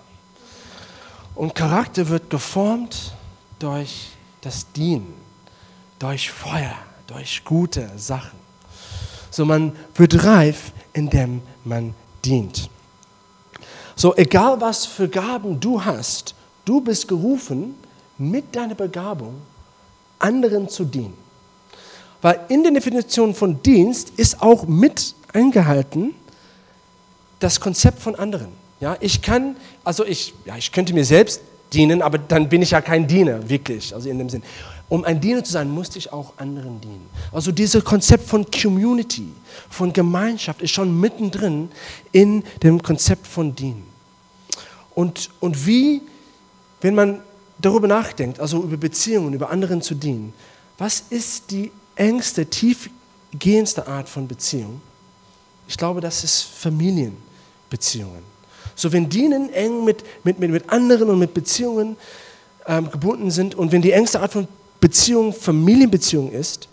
Und 1.35 1.55
Charakter 1.55 2.07
wird 2.09 2.29
geformt 2.29 3.13
durch 3.59 4.09
das 4.41 4.71
Dienen, 4.73 5.13
durch 5.99 6.31
Feuer, 6.31 6.75
durch 7.07 7.43
gute 7.45 7.89
Sachen. 7.97 8.39
So 9.29 9.45
man 9.45 9.75
wird 9.95 10.23
reif, 10.23 10.71
indem 10.93 11.41
man 11.63 11.93
dient. 12.25 12.69
So 13.95 14.15
egal 14.15 14.59
was 14.59 14.85
für 14.85 15.07
Gaben 15.07 15.59
du 15.59 15.83
hast, 15.83 16.35
du 16.65 16.81
bist 16.81 17.07
gerufen, 17.07 17.75
mit 18.17 18.55
deiner 18.55 18.75
Begabung 18.75 19.41
anderen 20.19 20.69
zu 20.69 20.85
dienen. 20.85 21.17
Weil 22.21 22.39
in 22.49 22.63
der 22.63 22.71
Definition 22.71 23.33
von 23.33 23.61
Dienst 23.63 24.11
ist 24.17 24.41
auch 24.41 24.67
mit 24.67 25.15
eingehalten 25.33 26.13
das 27.39 27.59
Konzept 27.59 27.99
von 27.99 28.15
anderen. 28.15 28.60
Ja, 28.81 28.97
ich 28.99 29.21
kann, 29.21 29.55
also 29.83 30.03
ich, 30.05 30.33
ja, 30.43 30.57
ich 30.57 30.71
könnte 30.71 30.93
mir 30.93 31.05
selbst 31.05 31.41
dienen, 31.71 32.01
aber 32.01 32.17
dann 32.17 32.49
bin 32.49 32.61
ich 32.61 32.71
ja 32.71 32.81
kein 32.81 33.07
Diener, 33.07 33.47
wirklich, 33.47 33.93
also 33.93 34.09
in 34.09 34.17
dem 34.17 34.27
Sinn. 34.27 34.43
Um 34.89 35.05
ein 35.05 35.21
Diener 35.21 35.43
zu 35.43 35.53
sein, 35.53 35.69
musste 35.69 35.99
ich 35.99 36.11
auch 36.11 36.33
anderen 36.37 36.81
dienen. 36.81 37.07
Also 37.31 37.51
dieses 37.51 37.85
Konzept 37.85 38.27
von 38.27 38.45
Community, 38.51 39.31
von 39.69 39.93
Gemeinschaft 39.93 40.61
ist 40.61 40.71
schon 40.71 40.99
mittendrin 40.99 41.69
in 42.11 42.43
dem 42.61 42.81
Konzept 42.81 43.25
von 43.25 43.55
Dienen. 43.55 43.85
Und, 44.93 45.29
und 45.39 45.65
wie, 45.65 46.01
wenn 46.81 46.95
man 46.95 47.21
darüber 47.59 47.87
nachdenkt, 47.87 48.39
also 48.39 48.63
über 48.63 48.75
Beziehungen, 48.75 49.33
über 49.33 49.49
anderen 49.49 49.81
zu 49.81 49.95
dienen, 49.95 50.33
was 50.77 51.05
ist 51.09 51.51
die 51.51 51.71
engste, 51.95 52.47
tiefgehendste 52.47 53.87
Art 53.87 54.09
von 54.09 54.27
Beziehung? 54.27 54.81
Ich 55.67 55.77
glaube, 55.77 56.01
das 56.01 56.25
ist 56.25 56.41
Familienbeziehungen. 56.41 58.30
So 58.81 58.91
wenn 58.91 59.09
Dienen 59.09 59.53
eng 59.53 59.85
mit, 59.85 60.03
mit, 60.23 60.39
mit, 60.39 60.49
mit 60.49 60.69
anderen 60.71 61.11
und 61.11 61.19
mit 61.19 61.35
Beziehungen 61.35 61.97
ähm, 62.65 62.89
gebunden 62.89 63.29
sind 63.29 63.53
und 63.53 63.71
wenn 63.71 63.83
die 63.83 63.91
engste 63.91 64.19
Art 64.19 64.33
von 64.33 64.47
Beziehung 64.79 65.33
Familienbeziehung 65.33 66.31
ist, 66.31 66.67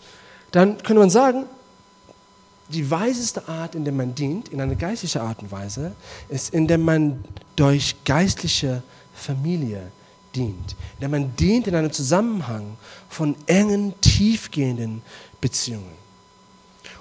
dann 0.49 0.77
könnte 0.77 0.95
man 0.95 1.11
sagen, 1.11 1.45
die 2.69 2.89
weiseste 2.89 3.47
Art, 3.47 3.75
in 3.75 3.83
der 3.83 3.93
man 3.93 4.15
dient, 4.15 4.49
in 4.49 4.59
einer 4.59 4.73
geistlichen 4.73 5.21
Art 5.21 5.43
und 5.43 5.51
Weise, 5.51 5.91
ist, 6.29 6.51
in 6.51 6.67
der 6.67 6.79
man 6.79 7.23
durch 7.55 7.95
geistliche 8.05 8.81
Familie 9.13 9.91
dient. 10.35 10.75
In 10.95 11.01
der 11.01 11.09
man 11.09 11.35
dient 11.35 11.67
in 11.67 11.75
einem 11.75 11.91
Zusammenhang 11.91 12.75
von 13.07 13.35
engen, 13.45 13.93
tiefgehenden 14.01 15.03
Beziehungen. 15.41 15.98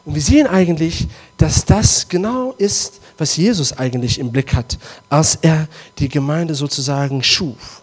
Und 0.04 0.14
wir 0.14 0.22
sehen 0.22 0.46
eigentlich, 0.46 1.08
dass 1.36 1.64
das 1.64 2.08
genau 2.08 2.52
ist, 2.58 3.00
was 3.18 3.36
Jesus 3.36 3.72
eigentlich 3.72 4.18
im 4.18 4.30
Blick 4.30 4.54
hat, 4.54 4.78
als 5.08 5.36
er 5.42 5.68
die 5.98 6.08
Gemeinde 6.08 6.54
sozusagen 6.54 7.22
schuf. 7.22 7.82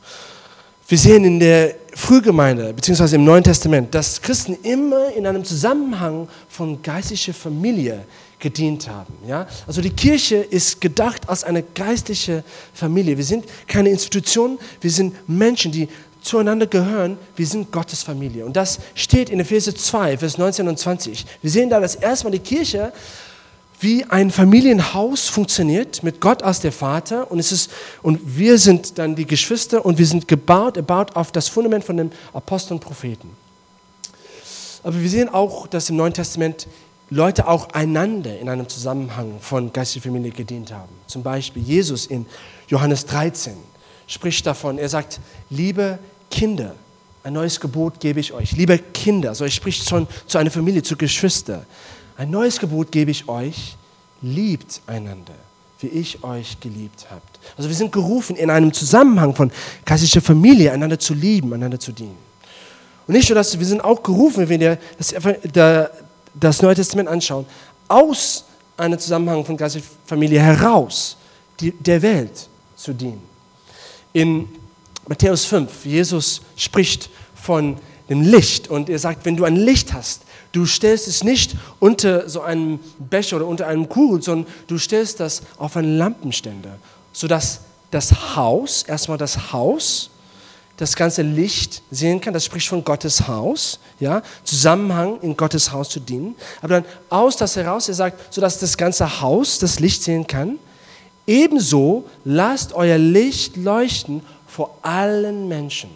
Wir 0.88 0.98
sehen 0.98 1.24
in 1.26 1.40
der 1.40 1.76
Frühgemeinde, 1.94 2.74
beziehungsweise 2.74 3.16
im 3.16 3.24
Neuen 3.24 3.44
Testament, 3.44 3.94
dass 3.96 4.22
Christen 4.22 4.56
immer 4.64 5.12
in 5.16 5.26
einem 5.26 5.44
Zusammenhang 5.44 6.28
von 6.48 6.82
geistlicher 6.82 7.34
Familie 7.34 8.06
gedient 8.38 8.88
haben. 8.88 9.14
Ja? 9.28 9.48
Also 9.66 9.82
die 9.82 9.90
Kirche 9.90 10.36
ist 10.36 10.80
gedacht 10.80 11.28
als 11.28 11.44
eine 11.44 11.64
geistliche 11.64 12.44
Familie. 12.74 13.18
Wir 13.18 13.24
sind 13.24 13.46
keine 13.68 13.90
Institution, 13.90 14.60
wir 14.82 14.92
sind 14.92 15.16
Menschen, 15.28 15.72
die 15.72 15.88
zueinander 16.26 16.68
gehören. 16.68 17.18
Wir 17.36 17.48
sind 17.48 17.72
Gottes 17.72 18.04
Familie. 18.04 18.46
Und 18.46 18.56
das 18.56 18.80
steht 18.96 19.30
in 19.30 19.40
Epheser 19.40 19.76
2, 19.76 20.18
Vers 20.18 20.38
19 20.38 20.68
und 20.68 20.80
20. 20.80 21.26
Wir 21.42 21.52
sehen 21.52 21.70
da, 21.70 21.80
dass 21.80 21.96
erstmal 21.96 22.32
die 22.32 22.40
Kirche 22.40 22.92
wie 23.80 24.06
ein 24.06 24.32
Familienhaus 24.32 25.28
funktioniert, 25.28 26.02
mit 26.02 26.22
Gott 26.22 26.44
als 26.44 26.62
der 26.62 26.72
Vater 26.72 27.30
und, 27.30 27.40
es 27.40 27.52
ist, 27.52 27.70
und 28.02 28.38
wir 28.38 28.58
sind 28.58 28.98
dann 28.98 29.16
die 29.16 29.26
Geschwister 29.26 29.86
und 29.86 29.98
wir 29.98 30.08
sind 30.08 30.28
gebaut, 30.28 30.76
gebaut 30.76 31.16
auf 31.16 31.32
das 31.32 31.50
Fundament 31.50 31.84
von 31.84 31.98
den 31.98 32.12
Aposteln 32.34 32.78
und 32.78 32.84
Propheten. 32.84 33.30
Aber 34.84 35.00
wir 35.00 35.10
sehen 35.10 35.30
auch, 35.30 35.68
dass 35.68 35.90
im 35.90 35.98
Neuen 35.98 36.14
Testament 36.14 36.68
Leute 37.10 37.48
auch 37.48 37.70
einander 37.70 38.40
in 38.40 38.50
einem 38.50 38.68
Zusammenhang 38.68 39.40
von 39.40 39.72
geistlicher 39.72 40.08
Familie 40.08 40.32
gedient 40.32 40.72
haben. 40.72 40.94
Zum 41.06 41.22
Beispiel 41.22 41.62
Jesus 41.62 42.08
in 42.08 42.26
Johannes 42.68 43.06
13 43.06 43.54
spricht 44.08 44.46
davon, 44.46 44.78
er 44.78 44.90
sagt, 44.90 45.20
liebe 45.50 46.00
Kinder, 46.36 46.76
ein 47.24 47.32
neues 47.32 47.62
Gebot 47.62 47.98
gebe 48.02 48.20
ich 48.20 48.34
euch. 48.34 48.52
Liebe 48.52 48.78
Kinder, 48.78 49.30
also 49.30 49.46
er 49.46 49.50
spricht 49.50 49.88
schon 49.88 50.06
zu 50.28 50.38
einer 50.38 50.52
Familie, 50.52 50.84
zu 50.84 50.98
Geschwistern. 50.98 51.66
Ein 52.18 52.30
neues 52.30 52.60
Gebot 52.60 52.92
gebe 52.92 53.10
ich 53.10 53.30
euch, 53.30 53.78
liebt 54.22 54.82
einander, 54.86 55.34
wie 55.80 55.88
ich 55.88 56.22
euch 56.26 56.60
geliebt 56.60 57.08
habt. 57.10 57.40
Also 57.56 57.70
wir 57.70 57.76
sind 57.76 57.94
gerufen, 57.94 58.36
in 58.36 58.50
einem 58.50 58.74
Zusammenhang 58.74 59.34
von 59.34 59.50
geistlicher 59.86 60.22
Familie 60.22 60.74
einander 60.74 61.00
zu 61.00 61.14
lieben, 61.14 61.54
einander 61.54 61.80
zu 61.80 61.94
dienen. 61.94 62.18
Und 63.08 63.14
nicht 63.14 63.30
nur 63.30 63.36
das, 63.36 63.58
wir 63.58 63.66
sind 63.66 63.82
auch 63.82 64.04
gerufen, 64.04 64.50
wenn 64.50 64.60
wir 64.60 64.78
das, 64.98 65.16
das 66.34 66.62
Neue 66.62 66.76
Testament 66.76 67.08
anschauen, 67.08 67.46
aus 67.88 68.44
einem 68.76 69.00
Zusammenhang 69.00 69.46
von 69.46 69.56
geistlicher 69.56 69.88
Familie 70.06 70.42
heraus 70.42 71.16
die, 71.62 71.72
der 71.72 72.02
Welt 72.02 72.50
zu 72.76 72.92
dienen. 72.94 73.22
In 74.12 74.50
Matthäus 75.08 75.46
5, 75.46 75.86
Jesus 75.86 76.42
spricht 76.56 77.10
von 77.36 77.78
dem 78.10 78.22
Licht 78.22 78.70
und 78.70 78.90
er 78.90 79.00
sagt, 79.00 79.26
wenn 79.26 79.38
du 79.38 79.46
ein 79.46 79.56
Licht 79.56 79.94
hast, 79.94 80.22
Du 80.56 80.66
stellst 80.66 81.10
es 81.10 81.22
nicht 81.22 81.54
unter 81.80 82.30
so 82.30 82.40
einem 82.40 82.80
Becher 82.98 83.36
oder 83.36 83.46
unter 83.46 83.68
einem 83.68 83.90
Kugel, 83.90 84.22
sondern 84.22 84.50
du 84.68 84.78
stellst 84.78 85.20
das 85.20 85.42
auf 85.58 85.76
einen 85.76 85.98
Lampenständer, 85.98 86.80
sodass 87.12 87.60
das 87.92 88.38
Haus, 88.38 88.84
erstmal 88.84 89.18
das 89.18 89.52
Haus, 89.52 90.12
das 90.78 90.96
ganze 90.96 91.24
Licht 91.24 91.82
sehen 91.92 92.22
kann. 92.22 92.34
Das 92.34 92.46
spricht 92.46 92.70
von 92.70 92.86
Gottes 92.86 93.28
Haus, 93.28 93.80
ja, 94.00 94.22
Zusammenhang 94.46 95.20
in 95.20 95.36
Gottes 95.36 95.74
Haus 95.74 95.90
zu 95.90 96.00
dienen. 96.00 96.36
Aber 96.62 96.76
dann 96.76 96.86
aus 97.10 97.36
das 97.36 97.58
heraus, 97.58 97.90
er 97.90 97.96
sagt, 97.96 98.34
sodass 98.34 98.58
das 98.58 98.78
ganze 98.78 99.20
Haus 99.20 99.60
das 99.60 99.82
Licht 99.82 100.04
sehen 100.04 100.26
kann. 100.26 100.58
Ebenso 101.28 102.06
lasst 102.24 102.72
euer 102.72 102.98
Licht 102.98 103.58
leuchten 103.58 104.22
vor 104.56 104.78
allen 104.82 105.50
Menschen. 105.50 105.90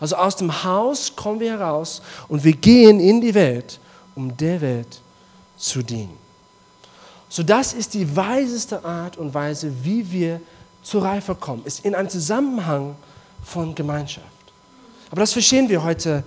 Also 0.00 0.16
aus 0.16 0.34
dem 0.34 0.64
Haus 0.64 1.14
kommen 1.14 1.38
wir 1.38 1.52
heraus 1.52 2.02
und 2.26 2.42
wir 2.42 2.54
gehen 2.54 2.98
in 2.98 3.20
die 3.20 3.34
Welt 3.34 3.78
um 4.16 4.36
der 4.36 4.60
Welt 4.60 5.00
zu 5.56 5.82
dienen. 5.82 6.18
So 7.28 7.44
das 7.44 7.72
ist 7.72 7.94
die 7.94 8.16
weiseste 8.16 8.84
Art 8.84 9.16
und 9.16 9.32
Weise, 9.32 9.72
wie 9.84 10.10
wir 10.10 10.40
zur 10.82 11.04
Reife 11.04 11.34
kommen, 11.36 11.64
ist 11.64 11.84
in 11.84 11.94
einem 11.94 12.08
Zusammenhang 12.08 12.96
von 13.44 13.74
Gemeinschaft. 13.74 14.26
Aber 15.10 15.20
das 15.20 15.32
verstehen 15.32 15.68
wir 15.68 15.84
heute 15.84 16.24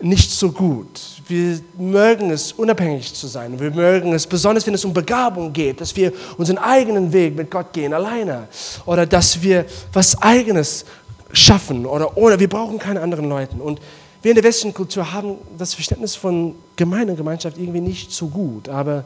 nicht 0.00 0.30
so 0.30 0.50
gut. 0.50 1.00
Wir 1.28 1.60
mögen 1.78 2.30
es, 2.30 2.52
unabhängig 2.52 3.14
zu 3.14 3.26
sein. 3.26 3.58
Wir 3.58 3.70
mögen 3.70 4.12
es, 4.12 4.26
besonders 4.26 4.66
wenn 4.66 4.74
es 4.74 4.84
um 4.84 4.92
Begabung 4.92 5.52
geht, 5.52 5.80
dass 5.80 5.94
wir 5.94 6.12
unseren 6.38 6.58
eigenen 6.58 7.12
Weg 7.12 7.36
mit 7.36 7.50
Gott 7.50 7.72
gehen, 7.72 7.92
alleine. 7.92 8.48
Oder 8.86 9.06
dass 9.06 9.42
wir 9.42 9.66
was 9.92 10.20
Eigenes 10.22 10.84
schaffen. 11.32 11.86
Oder, 11.86 12.16
oder 12.16 12.38
wir 12.38 12.48
brauchen 12.48 12.78
keine 12.78 13.00
anderen 13.00 13.28
Leute. 13.28 13.56
Und 13.56 13.80
wir 14.22 14.32
in 14.32 14.34
der 14.34 14.44
westlichen 14.44 14.74
Kultur 14.74 15.12
haben 15.12 15.36
das 15.56 15.74
Verständnis 15.74 16.14
von 16.14 16.54
Gemeinde 16.76 17.12
und 17.12 17.16
Gemeinschaft 17.16 17.56
irgendwie 17.56 17.80
nicht 17.80 18.12
so 18.12 18.28
gut. 18.28 18.68
Aber 18.68 19.04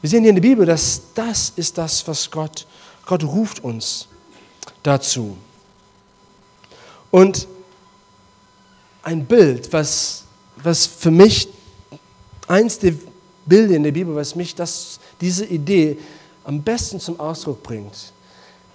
wir 0.00 0.10
sehen 0.10 0.22
hier 0.22 0.30
in 0.30 0.36
der 0.36 0.42
Bibel, 0.42 0.64
dass 0.64 1.02
das 1.14 1.52
ist 1.56 1.76
das, 1.78 2.06
was 2.06 2.30
Gott, 2.30 2.66
Gott 3.06 3.24
ruft 3.24 3.62
uns 3.64 4.08
dazu. 4.82 5.36
Und 7.10 7.48
ein 9.02 9.24
Bild, 9.24 9.72
was, 9.72 10.25
was 10.56 10.86
für 10.86 11.10
mich, 11.10 11.48
eins 12.48 12.78
der 12.78 12.94
Bilder 13.44 13.74
in 13.74 13.82
der 13.82 13.92
Bibel, 13.92 14.14
was 14.14 14.34
mich 14.34 14.54
das, 14.54 14.98
diese 15.20 15.44
Idee 15.44 15.98
am 16.44 16.62
besten 16.62 17.00
zum 17.00 17.18
Ausdruck 17.20 17.62
bringt, 17.62 18.12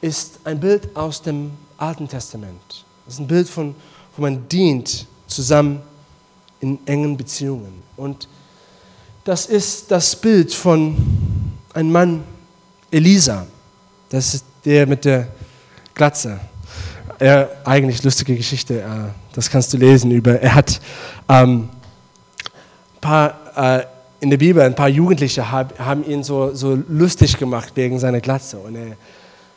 ist 0.02 0.40
ein 0.44 0.60
Bild 0.60 0.96
aus 0.96 1.22
dem 1.22 1.52
Alten 1.78 2.08
Testament. 2.08 2.86
Das 3.06 3.16
ist 3.16 3.20
ein 3.20 3.28
Bild 3.28 3.48
von, 3.48 3.76
wo 4.16 4.22
man 4.22 4.48
dient 4.48 5.06
zusammen 5.28 5.82
in 6.60 6.80
engen 6.86 7.18
Beziehungen. 7.18 7.82
Und 7.98 8.28
das 9.24 9.46
ist 9.46 9.92
das 9.92 10.16
Bild 10.16 10.54
von 10.54 10.96
einem 11.74 11.92
Mann, 11.92 12.24
Elisa. 12.90 13.46
Das 14.10 14.34
ist 14.34 14.46
der 14.66 14.88
mit 14.88 15.06
der 15.06 15.28
Glatze. 15.94 16.40
Er, 17.20 17.62
eigentlich 17.66 18.04
lustige 18.04 18.36
Geschichte, 18.36 18.82
äh, 18.82 18.86
das 19.34 19.50
kannst 19.50 19.72
du 19.74 19.78
lesen 19.78 20.12
über. 20.12 20.42
Er 20.42 20.56
hat 20.56 20.82
ähm, 21.32 21.70
paar, 23.00 23.34
äh, 23.56 23.86
in 24.20 24.30
der 24.30 24.38
Bibel 24.38 24.62
ein 24.62 24.76
paar 24.76 24.90
Jugendliche 24.90 25.50
haben 25.52 26.06
ihn 26.06 26.24
so, 26.24 26.54
so 26.54 26.78
lustig 26.88 27.38
gemacht 27.38 27.72
wegen 27.76 27.98
seiner 27.98 28.22
Glatze. 28.22 28.58
Und 28.58 28.76
er 28.76 28.98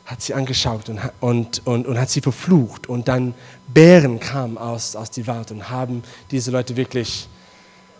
hat 0.05 0.21
sie 0.21 0.33
angeschaut 0.33 0.89
und, 0.89 0.99
und, 1.19 1.61
und, 1.65 1.87
und 1.87 1.99
hat 1.99 2.09
sie 2.09 2.21
verflucht. 2.21 2.87
Und 2.87 3.07
dann 3.07 3.33
Bären 3.67 4.19
kamen 4.19 4.57
aus, 4.57 4.95
aus 4.95 5.11
die 5.11 5.27
Wald 5.27 5.51
und 5.51 5.69
haben 5.69 6.01
diese 6.31 6.49
Leute 6.49 6.75
wirklich 6.75 7.27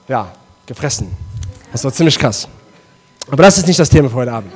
ja, 0.07 0.31
gefressen. 0.65 1.11
Das 1.71 1.83
war 1.83 1.91
ziemlich 1.91 2.17
krass. 2.17 2.47
Aber 3.27 3.43
das 3.43 3.57
ist 3.57 3.67
nicht 3.67 3.79
das 3.79 3.89
Thema 3.89 4.09
für 4.09 4.15
heute 4.15 4.33
Abend. 4.33 4.51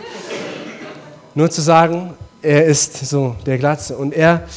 Nur 1.35 1.49
zu 1.49 1.61
sagen, 1.61 2.13
er 2.41 2.65
ist 2.65 2.97
so 3.05 3.35
der 3.45 3.57
Glatze. 3.57 3.97
Und 3.97 4.13
er, 4.13 4.47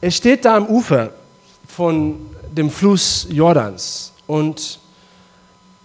er 0.00 0.10
steht 0.10 0.44
da 0.44 0.56
am 0.56 0.66
Ufer 0.66 1.10
von 1.68 2.30
dem 2.52 2.70
Fluss 2.70 3.26
Jordans 3.30 4.12
und 4.26 4.78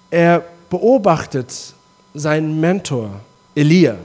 er 0.10 0.44
beobachtet 0.70 1.54
seinen 2.14 2.60
Mentor 2.60 3.10
Elia 3.56 3.98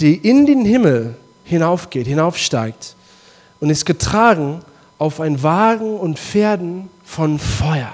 die 0.00 0.16
in 0.16 0.46
den 0.46 0.64
Himmel 0.64 1.16
hinaufgeht, 1.44 2.06
hinaufsteigt 2.06 2.94
und 3.60 3.70
ist 3.70 3.84
getragen 3.84 4.62
auf 4.98 5.20
ein 5.20 5.42
Wagen 5.42 5.98
und 5.98 6.18
Pferden 6.18 6.90
von 7.04 7.38
Feuer. 7.38 7.92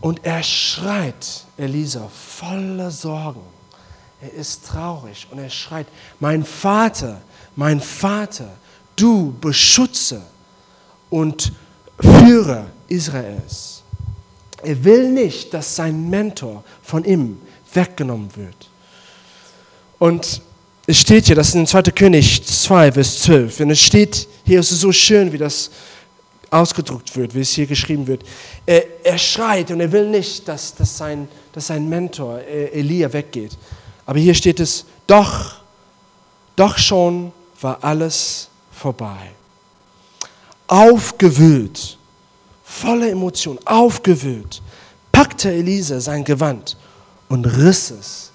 Und 0.00 0.24
er 0.24 0.42
schreit, 0.42 1.44
Elisa, 1.56 2.08
voller 2.08 2.90
Sorgen. 2.90 3.42
Er 4.20 4.32
ist 4.32 4.66
traurig 4.66 5.26
und 5.30 5.38
er 5.38 5.50
schreit, 5.50 5.86
mein 6.20 6.44
Vater, 6.44 7.20
mein 7.56 7.80
Vater, 7.80 8.48
du 8.96 9.34
beschütze 9.40 10.22
und 11.10 11.52
führe 12.00 12.66
Israels. 12.88 13.82
Er 14.62 14.84
will 14.84 15.10
nicht, 15.10 15.54
dass 15.54 15.76
sein 15.76 16.08
Mentor 16.10 16.64
von 16.82 17.04
ihm 17.04 17.38
weggenommen 17.72 18.34
wird. 18.34 18.70
Und 19.98 20.42
es 20.86 20.98
steht 20.98 21.26
hier, 21.26 21.36
das 21.36 21.48
ist 21.48 21.54
in 21.54 21.66
2. 21.66 21.82
König 21.82 22.44
2, 22.44 22.92
Vers 22.92 23.20
12. 23.20 23.60
Und 23.60 23.70
es 23.70 23.80
steht 23.80 24.26
hier, 24.44 24.60
es 24.60 24.72
ist 24.72 24.80
so 24.80 24.90
schön, 24.90 25.32
wie 25.32 25.38
das 25.38 25.70
ausgedruckt 26.50 27.14
wird, 27.14 27.34
wie 27.34 27.40
es 27.40 27.50
hier 27.50 27.66
geschrieben 27.66 28.06
wird. 28.06 28.22
Er, 28.64 29.04
er 29.04 29.18
schreit 29.18 29.70
und 29.70 29.80
er 29.80 29.92
will 29.92 30.08
nicht, 30.08 30.48
dass, 30.48 30.74
dass, 30.74 30.96
sein, 30.96 31.28
dass 31.52 31.66
sein 31.66 31.88
Mentor 31.88 32.40
äh, 32.40 32.70
Elia 32.72 33.12
weggeht. 33.12 33.56
Aber 34.06 34.18
hier 34.18 34.34
steht 34.34 34.60
es, 34.60 34.86
doch, 35.06 35.56
doch 36.56 36.78
schon 36.78 37.32
war 37.60 37.84
alles 37.84 38.48
vorbei. 38.72 39.32
Aufgewühlt, 40.68 41.98
voller 42.62 43.10
Emotion, 43.10 43.58
aufgewühlt, 43.64 44.62
packte 45.10 45.50
Elisa 45.50 45.98
sein 45.98 46.22
Gewand 46.22 46.76
und 47.28 47.44
riss 47.44 47.90
es 47.90 48.30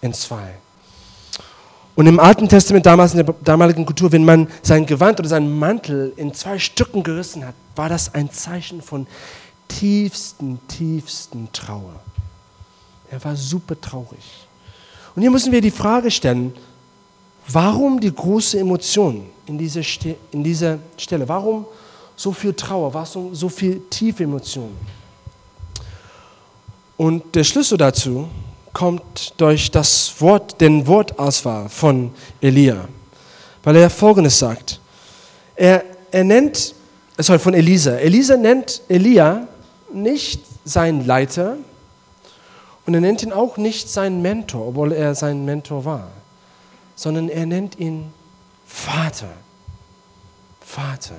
in 0.00 0.14
zwei. 0.14 0.54
Und 1.96 2.06
im 2.06 2.20
Alten 2.20 2.48
Testament, 2.48 2.86
damals 2.86 3.12
in 3.12 3.26
der 3.26 3.34
damaligen 3.42 3.84
Kultur, 3.84 4.12
wenn 4.12 4.24
man 4.24 4.46
sein 4.62 4.86
Gewand 4.86 5.18
oder 5.18 5.28
seinen 5.28 5.58
Mantel 5.58 6.12
in 6.14 6.32
zwei 6.32 6.56
Stücken 6.56 7.02
gerissen 7.02 7.44
hat, 7.44 7.56
war 7.74 7.88
das 7.88 8.14
ein 8.14 8.30
Zeichen 8.30 8.82
von 8.82 9.08
tiefsten, 9.66 10.60
tiefsten 10.68 11.48
Trauer. 11.52 11.94
Er 13.10 13.24
war 13.24 13.34
super 13.34 13.80
traurig. 13.80 14.46
Und 15.16 15.22
hier 15.22 15.30
müssen 15.32 15.50
wir 15.50 15.60
die 15.60 15.72
Frage 15.72 16.12
stellen, 16.12 16.54
warum 17.52 18.00
die 18.00 18.14
große 18.14 18.58
Emotion 18.58 19.26
in 19.46 19.58
dieser, 19.58 19.82
in 20.32 20.44
dieser 20.44 20.78
Stelle? 20.96 21.28
Warum 21.28 21.66
so 22.16 22.32
viel 22.32 22.52
Trauer? 22.52 22.92
Warum 22.92 23.34
so 23.34 23.48
viel 23.48 23.80
tiefe 23.90 24.24
Emotionen? 24.24 24.76
Und 26.96 27.34
der 27.34 27.44
Schlüssel 27.44 27.78
dazu 27.78 28.28
kommt 28.72 29.34
durch 29.36 29.70
das 29.70 30.20
Wort, 30.20 30.60
den 30.60 30.86
Wortauswahl 30.86 31.68
von 31.68 32.10
Elia, 32.40 32.88
weil 33.62 33.76
er 33.76 33.90
Folgendes 33.90 34.38
sagt. 34.38 34.80
Er, 35.56 35.84
er 36.10 36.24
nennt, 36.24 36.74
sorry, 37.18 37.38
von 37.38 37.54
Elisa. 37.54 37.96
Elisa 37.96 38.36
nennt 38.36 38.82
Elia 38.88 39.46
nicht 39.92 40.42
sein 40.64 41.06
Leiter 41.06 41.56
und 42.86 42.94
er 42.94 43.00
nennt 43.00 43.22
ihn 43.22 43.32
auch 43.32 43.56
nicht 43.56 43.88
sein 43.88 44.22
Mentor, 44.22 44.68
obwohl 44.68 44.92
er 44.92 45.14
sein 45.14 45.44
Mentor 45.44 45.84
war, 45.84 46.10
sondern 46.98 47.28
er 47.28 47.46
nennt 47.46 47.78
ihn 47.78 48.12
Vater. 48.66 49.30
Vater. 50.60 51.14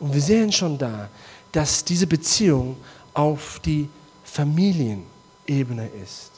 Und 0.00 0.14
wir 0.14 0.20
sehen 0.22 0.50
schon 0.50 0.78
da, 0.78 1.10
dass 1.52 1.84
diese 1.84 2.06
Beziehung 2.06 2.78
auf 3.12 3.60
die 3.62 3.90
Familienebene 4.24 5.90
ist. 6.02 6.30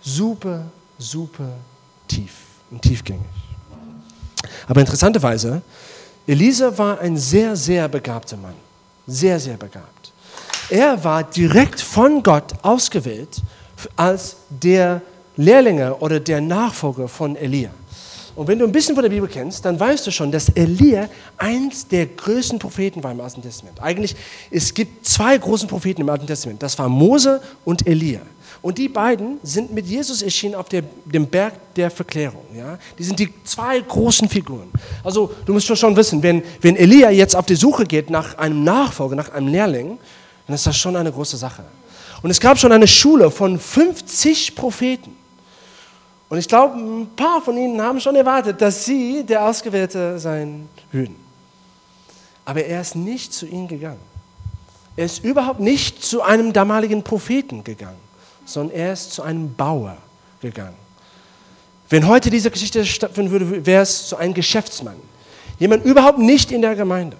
Super, 0.00 0.64
super 0.98 1.52
tief 2.08 2.32
und 2.70 2.80
tiefgängig. 2.80 3.26
Aber 4.66 4.80
interessanterweise, 4.80 5.60
Elisa 6.26 6.76
war 6.78 6.98
ein 7.00 7.18
sehr, 7.18 7.54
sehr 7.54 7.86
begabter 7.88 8.38
Mann. 8.38 8.54
Sehr, 9.06 9.38
sehr 9.38 9.58
begabt. 9.58 10.10
Er 10.70 11.04
war 11.04 11.22
direkt 11.22 11.82
von 11.82 12.22
Gott 12.22 12.54
ausgewählt 12.62 13.42
als 13.94 14.36
der 14.48 15.02
Lehrlinge 15.36 15.96
oder 15.96 16.20
der 16.20 16.40
Nachfolger 16.40 17.08
von 17.08 17.36
Elia. 17.36 17.70
Und 18.36 18.48
wenn 18.48 18.58
du 18.58 18.64
ein 18.64 18.72
bisschen 18.72 18.96
von 18.96 19.02
der 19.02 19.10
Bibel 19.10 19.28
kennst, 19.28 19.64
dann 19.64 19.78
weißt 19.78 20.06
du 20.06 20.10
schon, 20.10 20.32
dass 20.32 20.48
Elia 20.48 21.08
eins 21.36 21.86
der 21.86 22.06
größten 22.06 22.58
Propheten 22.58 23.02
war 23.02 23.12
im 23.12 23.20
Alten 23.20 23.42
Testament. 23.42 23.80
Eigentlich, 23.80 24.16
es 24.50 24.74
gibt 24.74 25.06
zwei 25.06 25.38
großen 25.38 25.68
Propheten 25.68 26.00
im 26.00 26.08
Alten 26.08 26.26
Testament. 26.26 26.62
Das 26.62 26.78
waren 26.78 26.90
Mose 26.90 27.40
und 27.64 27.86
Elia. 27.86 28.20
Und 28.60 28.78
die 28.78 28.88
beiden 28.88 29.38
sind 29.42 29.72
mit 29.72 29.86
Jesus 29.86 30.22
erschienen 30.22 30.54
auf 30.54 30.68
der, 30.68 30.82
dem 31.04 31.26
Berg 31.26 31.52
der 31.76 31.90
Verklärung. 31.90 32.42
Ja? 32.56 32.78
Die 32.98 33.04
sind 33.04 33.18
die 33.18 33.28
zwei 33.44 33.78
großen 33.80 34.28
Figuren. 34.28 34.70
Also 35.04 35.32
du 35.44 35.52
musst 35.52 35.66
schon 35.76 35.96
wissen, 35.96 36.22
wenn, 36.22 36.42
wenn 36.60 36.74
Elia 36.74 37.10
jetzt 37.10 37.36
auf 37.36 37.46
die 37.46 37.56
Suche 37.56 37.84
geht 37.84 38.10
nach 38.10 38.38
einem 38.38 38.64
Nachfolger, 38.64 39.16
nach 39.16 39.32
einem 39.32 39.48
Lehrling, 39.48 39.98
dann 40.46 40.54
ist 40.54 40.66
das 40.66 40.76
schon 40.76 40.96
eine 40.96 41.12
große 41.12 41.36
Sache. 41.36 41.62
Und 42.22 42.30
es 42.30 42.40
gab 42.40 42.58
schon 42.58 42.72
eine 42.72 42.88
Schule 42.88 43.30
von 43.30 43.58
50 43.58 44.54
Propheten. 44.54 45.23
Und 46.34 46.40
ich 46.40 46.48
glaube, 46.48 46.76
ein 46.76 47.06
paar 47.14 47.40
von 47.40 47.56
ihnen 47.56 47.80
haben 47.80 48.00
schon 48.00 48.16
erwartet, 48.16 48.60
dass 48.60 48.84
sie 48.84 49.22
der 49.22 49.46
Ausgewählte 49.46 50.18
sein 50.18 50.68
würden. 50.90 51.14
Aber 52.44 52.64
er 52.64 52.80
ist 52.80 52.96
nicht 52.96 53.32
zu 53.32 53.46
ihnen 53.46 53.68
gegangen. 53.68 54.00
Er 54.96 55.04
ist 55.04 55.22
überhaupt 55.22 55.60
nicht 55.60 56.04
zu 56.04 56.22
einem 56.22 56.52
damaligen 56.52 57.04
Propheten 57.04 57.62
gegangen, 57.62 58.00
sondern 58.44 58.76
er 58.76 58.92
ist 58.94 59.12
zu 59.12 59.22
einem 59.22 59.54
Bauer 59.54 59.96
gegangen. 60.40 60.74
Wenn 61.88 62.08
heute 62.08 62.30
diese 62.30 62.50
Geschichte 62.50 62.84
stattfinden 62.84 63.30
würde, 63.30 63.64
wäre 63.64 63.84
es 63.84 64.08
zu 64.08 64.16
einem 64.16 64.34
Geschäftsmann. 64.34 64.96
Jemand 65.60 65.84
überhaupt 65.84 66.18
nicht 66.18 66.50
in 66.50 66.62
der 66.62 66.74
Gemeinde. 66.74 67.16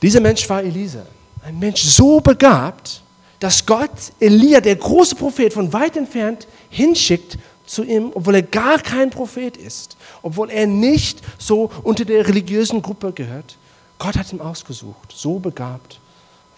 Dieser 0.00 0.20
Mensch 0.20 0.48
war 0.48 0.62
Elisa. 0.62 1.02
Ein 1.42 1.58
Mensch 1.58 1.82
so 1.82 2.20
begabt, 2.20 3.02
dass 3.38 3.66
Gott 3.66 3.90
Elia, 4.18 4.62
der 4.62 4.76
große 4.76 5.14
Prophet, 5.16 5.52
von 5.52 5.70
weit 5.70 5.98
entfernt 5.98 6.46
hinschickt 6.74 7.38
zu 7.66 7.84
ihm, 7.84 8.10
obwohl 8.14 8.36
er 8.36 8.42
gar 8.42 8.78
kein 8.78 9.10
Prophet 9.10 9.56
ist, 9.56 9.96
obwohl 10.22 10.50
er 10.50 10.66
nicht 10.66 11.22
so 11.38 11.70
unter 11.82 12.04
der 12.04 12.26
religiösen 12.26 12.82
Gruppe 12.82 13.12
gehört. 13.12 13.56
Gott 13.98 14.16
hat 14.16 14.32
ihn 14.32 14.40
ausgesucht, 14.40 15.14
so 15.14 15.38
begabt 15.38 16.00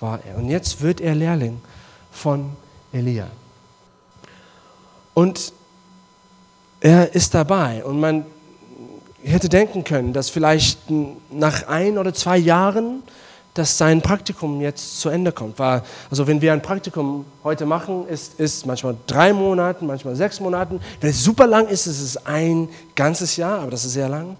war 0.00 0.20
er. 0.24 0.36
Und 0.36 0.48
jetzt 0.48 0.80
wird 0.80 1.00
er 1.00 1.14
Lehrling 1.14 1.60
von 2.10 2.50
Elia. 2.92 3.28
Und 5.14 5.52
er 6.80 7.14
ist 7.14 7.34
dabei 7.34 7.84
und 7.84 8.00
man 8.00 8.24
hätte 9.22 9.48
denken 9.48 9.84
können, 9.84 10.12
dass 10.12 10.30
vielleicht 10.30 10.78
nach 11.30 11.66
ein 11.68 11.98
oder 11.98 12.14
zwei 12.14 12.38
Jahren 12.38 13.02
dass 13.58 13.78
sein 13.78 14.02
Praktikum 14.02 14.60
jetzt 14.60 15.00
zu 15.00 15.08
Ende 15.08 15.32
kommt. 15.32 15.58
Weil, 15.58 15.82
also 16.10 16.26
wenn 16.26 16.40
wir 16.40 16.52
ein 16.52 16.62
Praktikum 16.62 17.24
heute 17.42 17.66
machen, 17.66 18.06
ist 18.08 18.38
es 18.38 18.66
manchmal 18.66 18.96
drei 19.06 19.32
Monate, 19.32 19.84
manchmal 19.84 20.14
sechs 20.14 20.40
Monate. 20.40 20.78
Wenn 21.00 21.10
es 21.10 21.22
super 21.22 21.46
lang 21.46 21.68
ist, 21.68 21.86
ist 21.86 22.00
es 22.00 22.26
ein 22.26 22.68
ganzes 22.94 23.36
Jahr, 23.36 23.60
aber 23.60 23.70
das 23.70 23.84
ist 23.84 23.92
sehr 23.92 24.08
lang. 24.08 24.36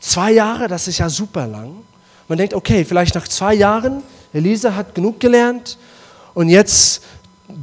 Zwei 0.00 0.32
Jahre, 0.32 0.68
das 0.68 0.88
ist 0.88 0.98
ja 0.98 1.08
super 1.08 1.46
lang. 1.46 1.72
Man 2.28 2.38
denkt, 2.38 2.54
okay, 2.54 2.84
vielleicht 2.84 3.14
nach 3.14 3.28
zwei 3.28 3.54
Jahren, 3.54 4.02
Elisa 4.32 4.74
hat 4.74 4.94
genug 4.94 5.20
gelernt 5.20 5.78
und 6.34 6.48
jetzt 6.48 7.02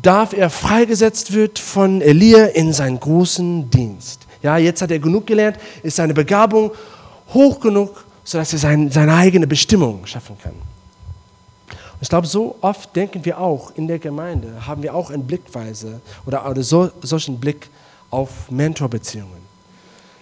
darf 0.01 0.33
er 0.33 0.49
freigesetzt 0.49 1.33
wird 1.33 1.59
von 1.59 2.01
Elia 2.01 2.45
in 2.45 2.73
seinen 2.73 2.99
großen 2.99 3.69
Dienst. 3.69 4.21
Ja, 4.41 4.57
jetzt 4.57 4.81
hat 4.81 4.91
er 4.91 4.99
genug 4.99 5.27
gelernt, 5.27 5.57
ist 5.83 5.95
seine 5.95 6.13
Begabung 6.13 6.71
hoch 7.33 7.59
genug, 7.59 8.05
sodass 8.23 8.53
er 8.53 8.59
sein, 8.59 8.91
seine 8.91 9.15
eigene 9.15 9.47
Bestimmung 9.47 10.05
schaffen 10.05 10.37
kann. 10.41 10.53
Ich 12.05 12.09
glaube, 12.09 12.27
so 12.27 12.55
oft 12.61 12.95
denken 12.95 13.25
wir 13.25 13.41
auch 13.41 13.71
in 13.75 13.87
der 13.87 13.97
Gemeinde, 13.97 14.67
haben 14.67 14.83
wir 14.83 14.93
auch 14.93 15.09
eine 15.09 15.23
Blickweise 15.23 16.01
oder, 16.27 16.47
oder 16.47 16.61
so, 16.61 16.91
solchen 17.01 17.39
Blick 17.39 17.67
auf 18.11 18.51
Mentorbeziehungen. 18.51 19.41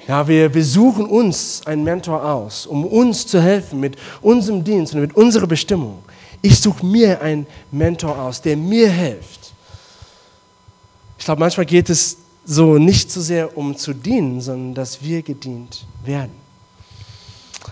Ja, 0.07 0.25
wir, 0.25 0.53
wir 0.53 0.63
suchen 0.63 1.05
uns 1.05 1.61
einen 1.65 1.83
Mentor 1.83 2.23
aus, 2.23 2.67
um 2.67 2.85
uns 2.85 3.27
zu 3.27 3.41
helfen 3.41 3.81
mit 3.81 3.97
unserem 4.21 4.63
Dienst 4.63 4.93
und 4.95 5.01
mit 5.01 5.13
unserer 5.17 5.45
Bestimmung. 5.45 6.01
Ich 6.41 6.57
suche 6.61 6.85
mir 6.85 7.21
einen 7.21 7.45
Mentor 7.69 8.17
aus, 8.17 8.41
der 8.41 8.55
mir 8.55 8.89
hilft. 8.89 9.51
Ich 11.17 11.25
glaube, 11.25 11.41
manchmal 11.41 11.65
geht 11.65 11.89
es 11.89 12.15
so 12.45 12.77
nicht 12.77 13.11
so 13.11 13.19
sehr 13.19 13.57
um 13.57 13.75
zu 13.75 13.91
dienen, 13.91 14.39
sondern 14.39 14.73
dass 14.73 15.03
wir 15.03 15.21
gedient 15.21 15.85
werden. 16.05 16.42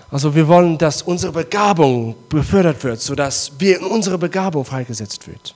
Also 0.10 0.34
wir 0.36 0.47
wollen, 0.47 0.77
dass 0.77 1.01
unsere 1.01 1.32
Begabung 1.32 2.15
befördert 2.30 2.84
wird, 2.84 3.01
sodass 3.01 3.51
wir 3.60 3.80
in 3.80 3.86
unsere 3.86 4.17
Begabung 4.17 4.65
freigesetzt 4.65 5.27
wird. 5.27 5.56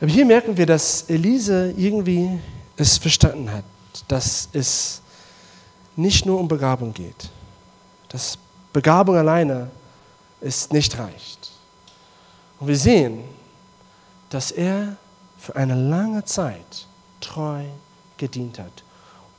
Aber 0.00 0.10
hier 0.10 0.24
merken 0.24 0.56
wir, 0.56 0.66
dass 0.66 1.02
Elise 1.08 1.72
irgendwie 1.76 2.38
es 2.76 2.98
verstanden 2.98 3.50
hat, 3.50 3.64
dass 4.08 4.48
es 4.52 5.00
nicht 5.96 6.26
nur 6.26 6.40
um 6.40 6.48
Begabung 6.48 6.92
geht. 6.92 7.30
Dass 8.08 8.36
Begabung 8.72 9.16
alleine 9.16 9.70
es 10.40 10.70
nicht 10.70 10.98
reicht. 10.98 11.50
Und 12.58 12.68
wir 12.68 12.76
sehen, 12.76 13.20
dass 14.30 14.50
er 14.50 14.96
für 15.38 15.54
eine 15.56 15.74
lange 15.74 16.24
Zeit 16.24 16.86
treu 17.20 17.62
gedient 18.16 18.58
hat, 18.58 18.82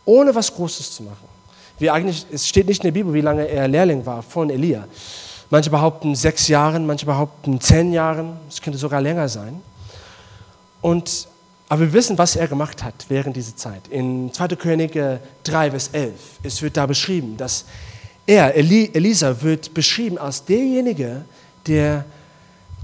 ohne 0.06 0.34
was 0.36 0.54
Großes 0.54 0.92
zu 0.92 1.04
machen. 1.04 1.33
Wie 1.80 1.90
eigentlich, 1.90 2.26
es 2.32 2.48
steht 2.48 2.68
nicht 2.68 2.84
in 2.84 2.88
der 2.88 2.92
Bibel, 2.92 3.14
wie 3.14 3.22
lange 3.22 3.48
er 3.48 3.68
Lehrling 3.68 4.06
war 4.06 4.22
von 4.22 4.50
Elia. 4.50 4.88
Manche 5.50 5.70
behaupten 5.70 6.16
sechs 6.16 6.48
Jahren, 6.48 6.86
manche 6.86 7.06
behaupten 7.06 7.60
zehn 7.60 7.94
Jahren, 7.94 8.38
es 8.50 8.62
könnte 8.62 8.80
sogar 8.80 9.02
länger 9.02 9.28
sein. 9.30 9.62
Und, 10.82 11.28
aber 11.70 11.82
wir 11.82 11.94
wissen, 11.94 12.18
was 12.18 12.36
er 12.36 12.48
gemacht 12.48 12.84
hat 12.84 13.06
während 13.08 13.36
dieser 13.36 13.56
Zeit. 13.56 13.88
In 13.90 14.34
2. 14.34 14.50
Könige 14.50 15.20
3, 15.44 15.72
Vers 15.72 15.90
11, 15.94 16.14
es 16.44 16.62
wird 16.62 16.78
da 16.78 16.86
beschrieben, 16.86 17.38
dass 17.38 17.66
er, 18.26 18.56
Eli, 18.56 18.90
Elisa, 18.94 19.42
wird 19.42 19.74
beschrieben 19.74 20.18
als 20.18 20.44
derjenige, 20.46 21.24
der, 21.68 22.06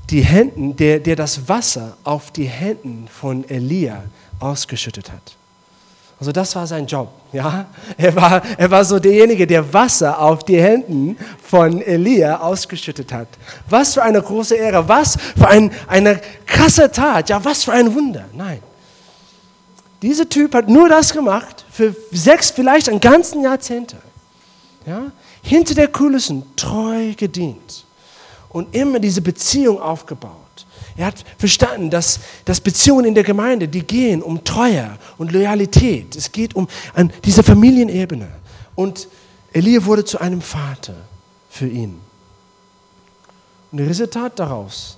die 0.10 0.22
Händen, 0.22 0.76
der, 0.76 1.00
der 1.00 1.16
das 1.16 1.48
Wasser 1.48 1.98
auf 2.04 2.32
die 2.32 2.46
Händen 2.46 3.08
von 3.08 3.48
Elia 3.50 4.04
ausgeschüttet 4.40 5.12
hat. 5.12 5.39
Also 6.20 6.32
das 6.32 6.56
war 6.56 6.68
sein 6.68 6.86
Job. 6.86 7.10
Ja? 7.32 7.68
Er, 7.96 8.16
war, 8.16 8.42
er 8.58 8.72
war 8.72 8.84
so 8.84 8.98
derjenige, 8.98 9.46
der 9.46 9.72
Wasser 9.72 10.20
auf 10.20 10.44
die 10.44 10.60
Händen 10.60 11.16
von 11.44 11.80
Elia 11.80 12.40
ausgeschüttet 12.40 13.14
hat. 13.14 13.28
Was 13.70 13.94
für 13.94 14.02
eine 14.02 14.20
große 14.20 14.56
Ehre, 14.56 14.88
was 14.88 15.16
für 15.38 15.48
ein, 15.48 15.72
eine 15.88 16.20
krasse 16.48 16.92
Tat, 16.92 17.30
ja, 17.30 17.46
was 17.46 17.66
für 17.66 17.74
ein 17.74 17.94
Wunder. 17.94 18.26
Nein. 18.34 18.64
Dieser 20.02 20.28
Typ 20.28 20.56
hat 20.56 20.68
nur 20.68 20.90
das 20.90 21.14
gemacht 21.14 21.66
für 21.70 21.96
sechs, 22.12 22.50
vielleicht 22.50 22.90
ein 22.90 23.00
ganzen 23.00 23.44
Jahrzehnte. 23.44 23.98
Ja? 24.88 25.12
Hinter 25.44 25.76
der 25.76 25.90
Kulissen 25.90 26.44
treu 26.56 27.14
gedient 27.16 27.86
und 28.50 28.74
immer 28.76 28.98
diese 28.98 29.22
Beziehung 29.22 29.80
aufgebaut. 29.80 30.39
Er 31.00 31.06
hat 31.06 31.24
verstanden, 31.38 31.90
dass, 31.90 32.20
dass 32.44 32.60
Beziehungen 32.60 33.06
in 33.06 33.16
der 33.16 33.24
Gemeinde, 33.24 33.70
die 33.70 33.84
gehen 33.84 34.22
um 34.22 34.44
Treue 34.44 34.98
und 35.18 35.32
Loyalität. 35.32 36.14
Es 36.18 36.30
geht 36.30 36.58
um 36.58 36.68
an 36.94 37.14
diese 37.24 37.42
Familienebene. 37.42 38.28
Und 38.76 39.08
Elia 39.54 39.86
wurde 39.86 40.04
zu 40.04 40.20
einem 40.20 40.42
Vater 40.42 40.96
für 41.50 41.70
ihn. 41.70 42.02
Und 43.72 43.80
das 43.80 43.88
Resultat 43.88 44.38
daraus 44.40 44.98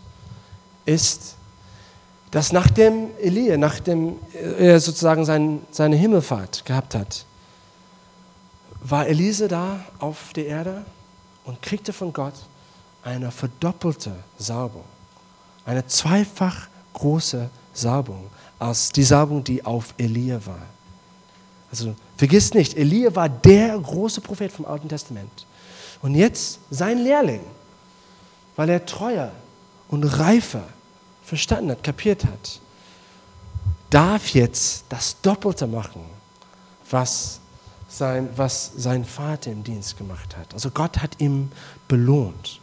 ist, 0.87 1.35
dass 2.31 2.51
nachdem 2.51 3.09
Elia, 3.21 3.57
nachdem 3.57 4.15
er 4.57 4.79
sozusagen 4.79 5.23
sein, 5.23 5.61
seine 5.69 5.97
Himmelfahrt 5.97 6.65
gehabt 6.65 6.95
hat, 6.95 7.25
war 8.81 9.05
Elise 9.05 9.47
da 9.47 9.85
auf 9.99 10.33
der 10.33 10.47
Erde 10.47 10.83
und 11.45 11.61
kriegte 11.61 11.93
von 11.93 12.11
Gott 12.11 12.33
eine 13.03 13.29
verdoppelte 13.29 14.15
Salbung, 14.39 14.85
eine 15.65 15.85
zweifach 15.87 16.67
große 16.93 17.49
Salbung 17.73 18.29
als 18.59 18.91
die 18.91 19.03
Salbung, 19.03 19.43
die 19.43 19.65
auf 19.65 19.93
Elia 19.97 20.39
war. 20.45 20.61
Also 21.71 21.95
vergiss 22.15 22.53
nicht, 22.53 22.77
Elia 22.77 23.15
war 23.15 23.27
der 23.27 23.77
große 23.77 24.21
Prophet 24.21 24.51
vom 24.51 24.65
Alten 24.65 24.87
Testament. 24.87 25.47
Und 26.01 26.15
jetzt 26.15 26.59
sein 26.69 26.99
Lehrling, 26.99 27.41
weil 28.55 28.69
er 28.69 28.85
treuer 28.85 29.31
und 29.89 30.03
reifer 30.03 30.63
verstanden 31.23 31.71
hat, 31.71 31.83
kapiert 31.83 32.23
hat, 32.25 32.59
darf 33.89 34.29
jetzt 34.29 34.85
das 34.89 35.19
Doppelte 35.21 35.67
machen, 35.67 36.01
was 36.89 37.39
sein, 37.89 38.29
was 38.35 38.71
sein 38.77 39.05
Vater 39.05 39.51
im 39.51 39.63
Dienst 39.63 39.97
gemacht 39.97 40.37
hat. 40.37 40.53
Also 40.53 40.71
Gott 40.71 40.99
hat 40.99 41.19
ihm 41.19 41.51
belohnt. 41.87 42.60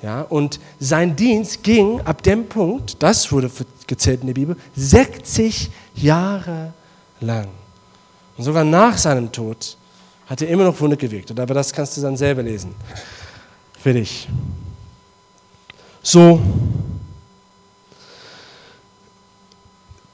Ja, 0.00 0.22
und 0.22 0.60
sein 0.78 1.16
Dienst 1.16 1.62
ging 1.64 2.00
ab 2.02 2.22
dem 2.22 2.48
Punkt, 2.48 3.02
das 3.02 3.32
wurde 3.32 3.50
gezählt 3.86 4.20
in 4.20 4.28
der 4.28 4.34
Bibel, 4.34 4.56
60 4.76 5.70
Jahre 5.94 6.72
lang. 7.20 7.48
Und 8.36 8.44
sogar 8.44 8.62
nach 8.62 8.96
seinem 8.96 9.32
Tod 9.32 9.76
hat 10.28 10.42
er 10.42 10.48
immer 10.48 10.64
noch 10.64 10.80
Wunder 10.80 10.96
gewirkt. 10.96 11.36
Aber 11.38 11.54
das 11.54 11.72
kannst 11.72 11.96
du 11.96 12.00
dann 12.00 12.16
selber 12.16 12.42
lesen. 12.42 12.74
Für 13.80 13.92
dich. 13.92 14.28
So, 16.02 16.40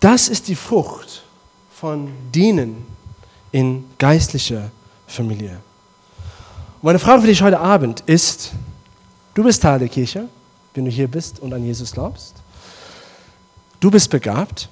das 0.01 0.29
ist 0.29 0.49
die 0.49 0.55
Frucht 0.55 1.25
von 1.75 2.11
Dienen 2.35 2.87
in 3.53 3.85
geistlicher 3.99 4.71
Familie. 5.07 5.61
Meine 6.81 6.99
Frage 6.99 7.23
für 7.23 7.29
dich 7.29 7.43
heute 7.43 7.61
Abend 7.61 8.01
ist, 8.07 8.53
du 9.35 9.45
bist 9.45 9.63
Teil 9.63 9.79
der 9.79 9.89
Kirche, 9.89 10.29
wenn 10.75 10.85
du 10.85 10.91
hier 10.91 11.09
bist 11.09 11.41
und 11.41 11.53
an 11.53 11.65
Jesus 11.65 11.93
glaubst. 11.93 12.35
Du 13.81 13.91
bist 13.91 14.09
begabt, 14.11 14.69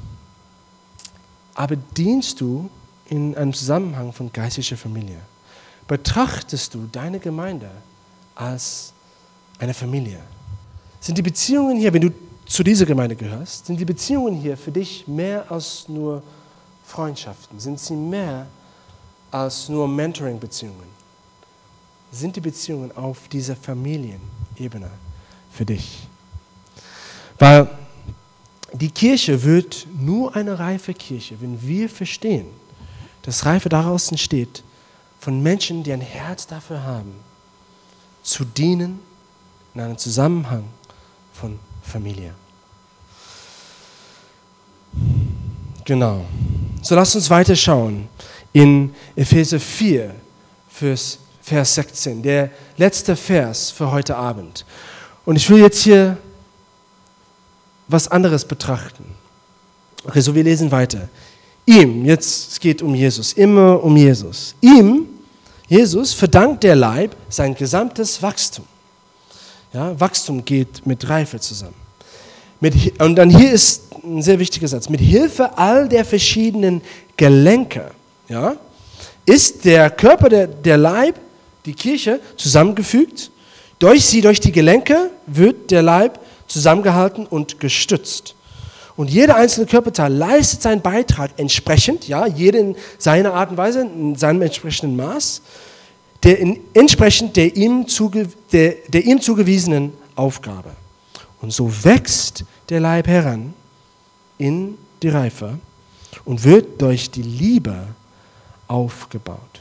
aber 1.54 1.76
dienst 1.76 2.40
du 2.40 2.70
in 3.08 3.36
einem 3.36 3.52
Zusammenhang 3.52 4.12
von 4.12 4.32
geistlicher 4.32 4.76
Familie? 4.76 5.18
Betrachtest 5.86 6.74
du 6.74 6.88
deine 6.90 7.18
Gemeinde 7.18 7.70
als 8.34 8.92
eine 9.58 9.74
Familie? 9.74 10.20
Sind 11.00 11.18
die 11.18 11.22
Beziehungen 11.22 11.76
hier, 11.78 11.92
wenn 11.92 12.02
du 12.02 12.10
zu 12.46 12.62
dieser 12.62 12.86
Gemeinde 12.86 13.16
gehörst, 13.16 13.66
sind 13.66 13.78
die 13.78 13.84
Beziehungen 13.84 14.34
hier 14.34 14.56
für 14.56 14.70
dich 14.70 15.06
mehr 15.06 15.50
als 15.50 15.88
nur 15.88 16.22
Freundschaften? 16.84 17.58
Sind 17.58 17.80
sie 17.80 17.94
mehr 17.94 18.46
als 19.30 19.68
nur 19.68 19.88
Mentoring-Beziehungen? 19.88 20.91
Sind 22.12 22.36
die 22.36 22.40
Beziehungen 22.40 22.94
auf 22.94 23.26
dieser 23.28 23.56
Familienebene 23.56 24.90
für 25.50 25.64
dich? 25.64 26.06
Weil 27.38 27.68
die 28.74 28.90
Kirche 28.90 29.42
wird 29.42 29.86
nur 29.98 30.36
eine 30.36 30.58
reife 30.58 30.92
Kirche, 30.94 31.40
wenn 31.40 31.60
wir 31.62 31.88
verstehen, 31.88 32.46
dass 33.22 33.46
Reife 33.46 33.68
daraus 33.68 34.10
entsteht 34.10 34.62
von 35.20 35.42
Menschen, 35.42 35.82
die 35.82 35.92
ein 35.92 36.00
Herz 36.00 36.46
dafür 36.46 36.82
haben, 36.82 37.14
zu 38.22 38.44
dienen 38.44 39.00
in 39.74 39.80
einem 39.80 39.96
Zusammenhang 39.96 40.64
von 41.32 41.58
Familie. 41.82 42.34
Genau. 45.84 46.24
So 46.82 46.94
lasst 46.94 47.16
uns 47.16 47.30
weiter 47.30 47.56
schauen 47.56 48.08
in 48.52 48.94
Epheser 49.16 49.58
4, 49.58 50.14
Vers, 50.68 51.18
Vers 51.42 51.74
16, 51.74 52.22
der 52.22 52.50
letzte 52.76 53.16
Vers 53.16 53.70
für 53.70 53.90
heute 53.90 54.16
Abend. 54.16 54.64
Und 55.24 55.36
ich 55.36 55.50
will 55.50 55.60
jetzt 55.60 55.82
hier 55.82 56.16
was 57.88 58.08
anderes 58.08 58.44
betrachten. 58.44 59.04
Okay, 60.04 60.20
so 60.20 60.34
wir 60.34 60.44
lesen 60.44 60.70
weiter. 60.70 61.08
Ihm, 61.66 62.04
jetzt 62.04 62.52
es 62.52 62.60
geht 62.60 62.82
um 62.82 62.94
Jesus, 62.94 63.32
immer 63.32 63.82
um 63.82 63.96
Jesus. 63.96 64.54
Ihm, 64.60 65.06
Jesus, 65.68 66.12
verdankt 66.12 66.64
der 66.64 66.76
Leib 66.76 67.14
sein 67.28 67.54
gesamtes 67.54 68.22
Wachstum. 68.22 68.64
Ja, 69.72 69.98
Wachstum 69.98 70.44
geht 70.44 70.84
mit 70.86 71.08
Reife 71.08 71.40
zusammen. 71.40 71.74
Mit, 72.60 73.00
und 73.00 73.16
dann 73.16 73.30
hier 73.30 73.52
ist 73.52 73.84
ein 74.04 74.22
sehr 74.22 74.38
wichtiger 74.38 74.68
Satz. 74.68 74.88
Mit 74.88 75.00
Hilfe 75.00 75.56
all 75.56 75.88
der 75.88 76.04
verschiedenen 76.04 76.82
Gelenke 77.16 77.90
ja, 78.28 78.56
ist 79.24 79.64
der 79.64 79.90
Körper, 79.90 80.28
der, 80.28 80.46
der 80.46 80.76
Leib, 80.76 81.18
die 81.66 81.74
Kirche 81.74 82.20
zusammengefügt. 82.36 83.30
Durch 83.78 84.04
sie, 84.04 84.20
durch 84.20 84.40
die 84.40 84.52
Gelenke 84.52 85.10
wird 85.26 85.70
der 85.70 85.82
Leib 85.82 86.20
zusammengehalten 86.46 87.26
und 87.26 87.60
gestützt. 87.60 88.34
Und 88.96 89.10
jeder 89.10 89.36
einzelne 89.36 89.66
Körperteil 89.66 90.12
leistet 90.12 90.62
seinen 90.62 90.82
Beitrag 90.82 91.30
entsprechend, 91.36 92.06
ja, 92.08 92.26
jeder 92.26 92.58
in 92.58 92.76
seiner 92.98 93.32
Art 93.32 93.50
und 93.50 93.56
Weise, 93.56 93.80
in 93.80 94.16
seinem 94.16 94.42
entsprechenden 94.42 94.96
Maß, 94.96 95.40
der 96.22 96.38
in, 96.38 96.60
entsprechend 96.74 97.36
der 97.36 97.56
ihm, 97.56 97.88
zuge, 97.88 98.28
der, 98.52 98.74
der 98.88 99.04
ihm 99.04 99.20
zugewiesenen 99.20 99.92
Aufgabe. 100.14 100.70
Und 101.40 101.52
so 101.52 101.72
wächst 101.84 102.44
der 102.68 102.80
Leib 102.80 103.08
heran 103.08 103.54
in 104.38 104.78
die 105.02 105.08
Reife 105.08 105.58
und 106.24 106.44
wird 106.44 106.80
durch 106.80 107.10
die 107.10 107.22
Liebe 107.22 107.88
aufgebaut. 108.68 109.51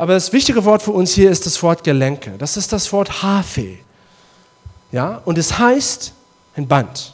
Aber 0.00 0.14
das 0.14 0.32
wichtige 0.32 0.64
Wort 0.64 0.80
für 0.80 0.92
uns 0.92 1.12
hier 1.12 1.30
ist 1.30 1.44
das 1.44 1.62
Wort 1.62 1.84
Gelenke. 1.84 2.30
Das 2.38 2.56
ist 2.56 2.72
das 2.72 2.90
Wort 2.90 3.22
Hafe. 3.22 3.76
Ja, 4.92 5.20
und 5.26 5.36
es 5.36 5.58
heißt 5.58 6.14
ein 6.56 6.66
Band. 6.66 7.12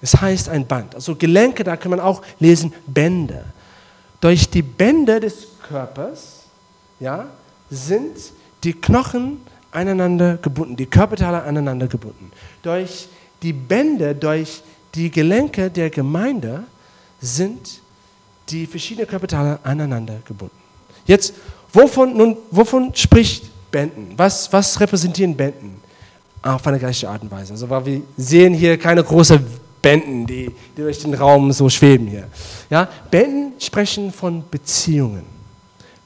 Es 0.00 0.14
heißt 0.14 0.50
ein 0.50 0.68
Band. 0.68 0.94
Also 0.94 1.16
Gelenke, 1.16 1.64
da 1.64 1.76
kann 1.76 1.90
man 1.90 1.98
auch 1.98 2.22
lesen 2.38 2.72
Bänder. 2.86 3.42
Durch 4.20 4.48
die 4.48 4.62
Bänder 4.62 5.18
des 5.18 5.48
Körpers 5.66 6.44
ja, 7.00 7.26
sind 7.70 8.16
die 8.62 8.72
Knochen 8.72 9.40
aneinander 9.72 10.36
gebunden, 10.36 10.76
die 10.76 10.86
Körperteile 10.86 11.42
aneinander 11.42 11.88
gebunden. 11.88 12.30
Durch 12.62 13.08
die 13.42 13.52
Bänder, 13.52 14.14
durch 14.14 14.62
die 14.94 15.10
Gelenke 15.10 15.68
der 15.68 15.90
Gemeinde 15.90 16.62
sind 17.20 17.80
die 18.48 18.68
verschiedenen 18.68 19.08
Körperteile 19.08 19.58
aneinander 19.64 20.20
gebunden. 20.24 20.54
Jetzt, 21.04 21.34
wovon, 21.72 22.16
nun, 22.16 22.36
wovon 22.50 22.94
spricht 22.94 23.44
Bänden? 23.70 24.14
Was, 24.16 24.52
was 24.52 24.78
repräsentieren 24.78 25.36
Bänden? 25.36 25.80
Auf 26.42 26.66
eine 26.66 26.78
gleiche 26.78 27.08
Art 27.08 27.22
und 27.22 27.30
Weise. 27.30 27.52
Also, 27.52 27.68
wir 27.68 28.02
sehen 28.16 28.54
hier 28.54 28.78
keine 28.78 29.04
großen 29.04 29.44
Bänden, 29.82 30.26
die, 30.26 30.50
die 30.76 30.82
durch 30.82 30.98
den 30.98 31.14
Raum 31.14 31.52
so 31.52 31.68
schweben 31.68 32.06
hier. 32.06 32.28
Ja? 32.70 32.88
Bänden 33.10 33.52
sprechen 33.58 34.12
von 34.12 34.42
Beziehungen. 34.50 35.24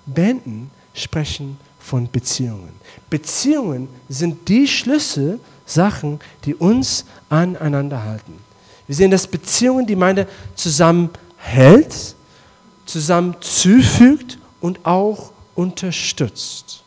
Bänden 0.07 0.70
sprechen 0.92 1.59
von 1.79 2.11
Beziehungen. 2.11 2.72
Beziehungen 3.09 3.88
sind 4.09 4.48
die 4.48 4.66
Schlüsselsachen, 4.66 6.20
die 6.44 6.55
uns 6.55 7.05
aneinander 7.29 8.03
halten. 8.03 8.35
Wir 8.87 8.96
sehen, 8.96 9.11
dass 9.11 9.27
Beziehungen 9.27 9.87
die 9.87 9.94
Gemeinde 9.94 10.27
zusammenhält 10.55 12.14
zusammen 12.87 13.37
zufügt 13.40 14.38
und 14.61 14.85
auch 14.85 15.33
unterstützt. 15.55 16.83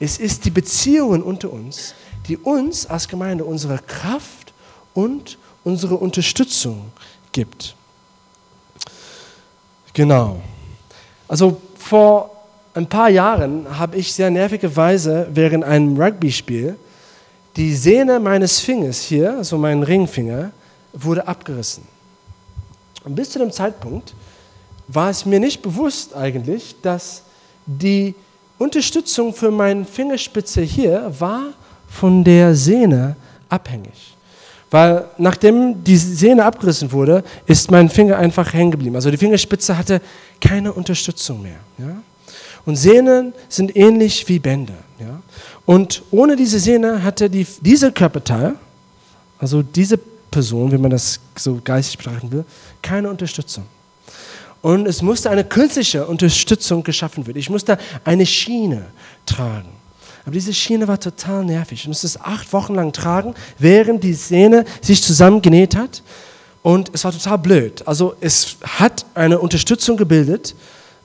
Es 0.00 0.18
ist 0.18 0.44
die 0.44 0.50
Beziehungen 0.50 1.22
unter 1.22 1.52
uns, 1.52 1.94
die 2.28 2.36
uns 2.36 2.86
als 2.86 3.08
Gemeinde 3.08 3.44
unsere 3.44 3.78
Kraft 3.78 4.52
und 4.92 5.38
unsere 5.62 5.96
Unterstützung 5.96 6.92
gibt. 7.32 7.74
Genau. 9.92 10.40
Also 11.28 11.60
vor 11.78 12.30
ein 12.74 12.88
paar 12.88 13.08
Jahren 13.08 13.78
habe 13.78 13.96
ich 13.96 14.12
sehr 14.12 14.30
nervigerweise 14.30 15.28
während 15.32 15.64
einem 15.64 16.00
Rugby-Spiel 16.00 16.76
die 17.56 17.74
Sehne 17.74 18.18
meines 18.18 18.58
Fingers 18.60 19.00
hier, 19.00 19.36
also 19.36 19.56
mein 19.56 19.82
Ringfinger, 19.82 20.50
wurde 20.92 21.26
abgerissen. 21.28 21.84
Und 23.04 23.14
bis 23.14 23.30
zu 23.30 23.38
dem 23.38 23.52
Zeitpunkt 23.52 24.14
war 24.88 25.10
es 25.10 25.24
mir 25.24 25.38
nicht 25.38 25.62
bewusst 25.62 26.14
eigentlich, 26.14 26.76
dass 26.82 27.22
die 27.66 28.14
Unterstützung 28.58 29.34
für 29.34 29.50
meine 29.50 29.84
Fingerspitze 29.84 30.62
hier 30.62 31.12
war 31.18 31.52
von 31.88 32.24
der 32.24 32.54
Sehne 32.54 33.16
abhängig. 33.48 34.16
Weil 34.70 35.04
nachdem 35.18 35.84
die 35.84 35.96
Sehne 35.96 36.44
abgerissen 36.44 36.90
wurde, 36.90 37.22
ist 37.46 37.70
mein 37.70 37.88
Finger 37.88 38.16
einfach 38.18 38.52
hängen 38.52 38.72
geblieben. 38.72 38.96
Also 38.96 39.10
die 39.10 39.16
Fingerspitze 39.16 39.78
hatte 39.78 40.00
keine 40.40 40.72
Unterstützung 40.72 41.42
mehr. 41.42 41.60
Ja? 41.78 41.96
Und 42.66 42.76
Sehnen 42.76 43.32
sind 43.48 43.76
ähnlich 43.76 44.28
wie 44.28 44.38
Bänder. 44.38 44.74
Ja? 44.98 45.20
Und 45.66 46.02
ohne 46.10 46.34
diese 46.34 46.58
Sehne 46.58 47.02
hatte 47.02 47.30
die, 47.30 47.46
diese 47.60 47.92
Körperteil, 47.92 48.54
also 49.38 49.62
diese 49.62 49.96
Person, 49.96 50.72
wenn 50.72 50.80
man 50.80 50.90
das 50.90 51.20
so 51.36 51.60
geistig 51.62 51.98
betrachten 51.98 52.32
will, 52.32 52.44
keine 52.82 53.08
Unterstützung. 53.08 53.64
Und 54.64 54.88
es 54.88 55.02
musste 55.02 55.28
eine 55.28 55.44
künstliche 55.44 56.06
Unterstützung 56.06 56.82
geschaffen 56.82 57.26
werden. 57.26 57.36
Ich 57.36 57.50
musste 57.50 57.76
eine 58.02 58.24
Schiene 58.24 58.86
tragen. 59.26 59.68
Aber 60.24 60.32
diese 60.32 60.54
Schiene 60.54 60.88
war 60.88 60.98
total 60.98 61.44
nervig. 61.44 61.82
Ich 61.82 61.86
musste 61.86 62.06
es 62.06 62.18
acht 62.18 62.50
Wochen 62.54 62.74
lang 62.74 62.90
tragen, 62.94 63.34
während 63.58 64.02
die 64.02 64.14
Sehne 64.14 64.64
sich 64.80 65.02
zusammengenäht 65.02 65.76
hat. 65.76 66.02
Und 66.62 66.90
es 66.94 67.04
war 67.04 67.12
total 67.12 67.36
blöd. 67.36 67.86
Also 67.86 68.14
es 68.22 68.56
hat 68.62 69.04
eine 69.12 69.38
Unterstützung 69.38 69.98
gebildet, 69.98 70.54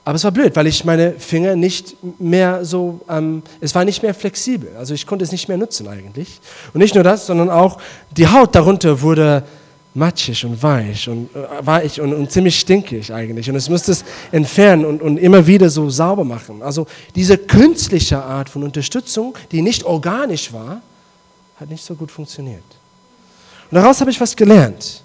aber 0.06 0.16
es 0.16 0.24
war 0.24 0.30
blöd, 0.30 0.56
weil 0.56 0.66
ich 0.66 0.86
meine 0.86 1.12
Finger 1.18 1.54
nicht 1.54 1.96
mehr 2.18 2.64
so, 2.64 3.02
ähm, 3.10 3.42
es 3.60 3.74
war 3.74 3.84
nicht 3.84 4.02
mehr 4.02 4.14
flexibel. 4.14 4.74
Also 4.78 4.94
ich 4.94 5.06
konnte 5.06 5.22
es 5.22 5.32
nicht 5.32 5.48
mehr 5.48 5.58
nutzen 5.58 5.86
eigentlich. 5.86 6.40
Und 6.72 6.80
nicht 6.80 6.94
nur 6.94 7.04
das, 7.04 7.26
sondern 7.26 7.50
auch 7.50 7.78
die 8.16 8.26
Haut 8.26 8.54
darunter 8.54 9.02
wurde 9.02 9.44
matschig 9.94 10.44
und 10.44 10.62
weich 10.62 11.08
und 11.08 11.34
äh, 11.34 11.66
weich 11.66 12.00
und, 12.00 12.12
und, 12.12 12.30
ziemlich 12.30 12.58
stinkig 12.58 13.12
eigentlich. 13.12 13.48
Und 13.48 13.56
es 13.56 13.68
musste 13.68 13.92
es 13.92 14.04
entfernen 14.30 14.84
und, 14.84 15.02
und 15.02 15.18
immer 15.18 15.46
wieder 15.46 15.68
so 15.68 15.90
sauber 15.90 16.24
machen. 16.24 16.62
Also 16.62 16.86
diese 17.14 17.36
künstliche 17.36 18.22
Art 18.22 18.48
von 18.48 18.62
Unterstützung, 18.62 19.36
die 19.50 19.62
nicht 19.62 19.84
organisch 19.84 20.52
war, 20.52 20.80
hat 21.56 21.68
nicht 21.68 21.84
so 21.84 21.94
gut 21.94 22.10
funktioniert. 22.10 22.62
Und 23.70 23.76
daraus 23.76 24.00
habe 24.00 24.10
ich 24.10 24.20
was 24.20 24.34
gelernt. 24.34 25.02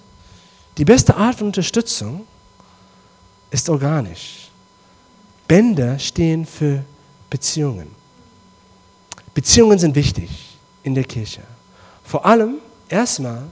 Die 0.78 0.84
beste 0.84 1.16
Art 1.16 1.36
von 1.36 1.48
Unterstützung 1.48 2.26
ist 3.50 3.68
organisch. 3.68 4.48
Bänder 5.48 5.98
stehen 5.98 6.44
für 6.44 6.84
Beziehungen. 7.30 7.88
Beziehungen 9.34 9.78
sind 9.78 9.94
wichtig 9.94 10.30
in 10.82 10.94
der 10.94 11.04
Kirche. 11.04 11.42
Vor 12.04 12.24
allem 12.24 12.54
erstmal 12.88 13.44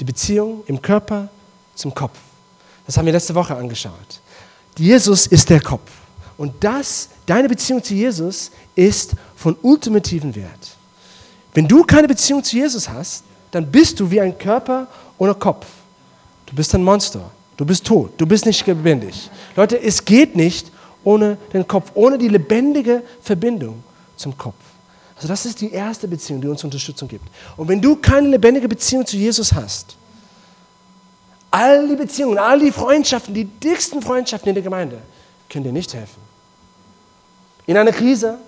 die 0.00 0.04
Beziehung 0.04 0.62
im 0.66 0.80
Körper 0.80 1.28
zum 1.74 1.94
Kopf. 1.94 2.18
Das 2.86 2.96
haben 2.96 3.06
wir 3.06 3.12
letzte 3.12 3.34
Woche 3.34 3.54
angeschaut. 3.54 4.20
Jesus 4.76 5.26
ist 5.26 5.48
der 5.50 5.60
Kopf. 5.60 5.90
Und 6.36 6.52
das, 6.60 7.08
deine 7.26 7.48
Beziehung 7.48 7.82
zu 7.82 7.94
Jesus, 7.94 8.50
ist 8.74 9.12
von 9.36 9.56
ultimativem 9.62 10.34
Wert. 10.34 10.76
Wenn 11.52 11.68
du 11.68 11.84
keine 11.84 12.08
Beziehung 12.08 12.42
zu 12.42 12.56
Jesus 12.56 12.88
hast, 12.88 13.24
dann 13.52 13.70
bist 13.70 14.00
du 14.00 14.10
wie 14.10 14.20
ein 14.20 14.36
Körper 14.36 14.88
ohne 15.16 15.34
Kopf. 15.34 15.66
Du 16.46 16.54
bist 16.56 16.74
ein 16.74 16.82
Monster. 16.82 17.30
Du 17.56 17.64
bist 17.64 17.86
tot. 17.86 18.12
Du 18.16 18.26
bist 18.26 18.46
nicht 18.46 18.66
lebendig. 18.66 19.30
Leute, 19.54 19.80
es 19.80 20.04
geht 20.04 20.34
nicht 20.34 20.72
ohne 21.04 21.36
den 21.52 21.66
Kopf, 21.66 21.92
ohne 21.94 22.18
die 22.18 22.28
lebendige 22.28 23.02
Verbindung 23.22 23.84
zum 24.16 24.36
Kopf. 24.36 24.56
Also 25.16 25.28
das 25.28 25.46
ist 25.46 25.60
die 25.60 25.70
erste 25.70 26.08
Beziehung, 26.08 26.40
die 26.40 26.48
uns 26.48 26.64
Unterstützung 26.64 27.08
gibt. 27.08 27.26
Und 27.56 27.68
wenn 27.68 27.80
du 27.80 27.96
keine 27.96 28.28
lebendige 28.28 28.68
Beziehung 28.68 29.06
zu 29.06 29.16
Jesus 29.16 29.52
hast, 29.52 29.96
all 31.50 31.86
die 31.86 31.96
Beziehungen, 31.96 32.38
all 32.38 32.58
die 32.58 32.72
Freundschaften, 32.72 33.32
die 33.32 33.44
dicksten 33.44 34.02
Freundschaften 34.02 34.48
in 34.48 34.54
der 34.54 34.64
Gemeinde, 34.64 35.00
können 35.48 35.64
dir 35.64 35.72
nicht 35.72 35.94
helfen. 35.94 36.20
In 37.66 37.76
einer 37.76 37.92
Krise 37.92 38.38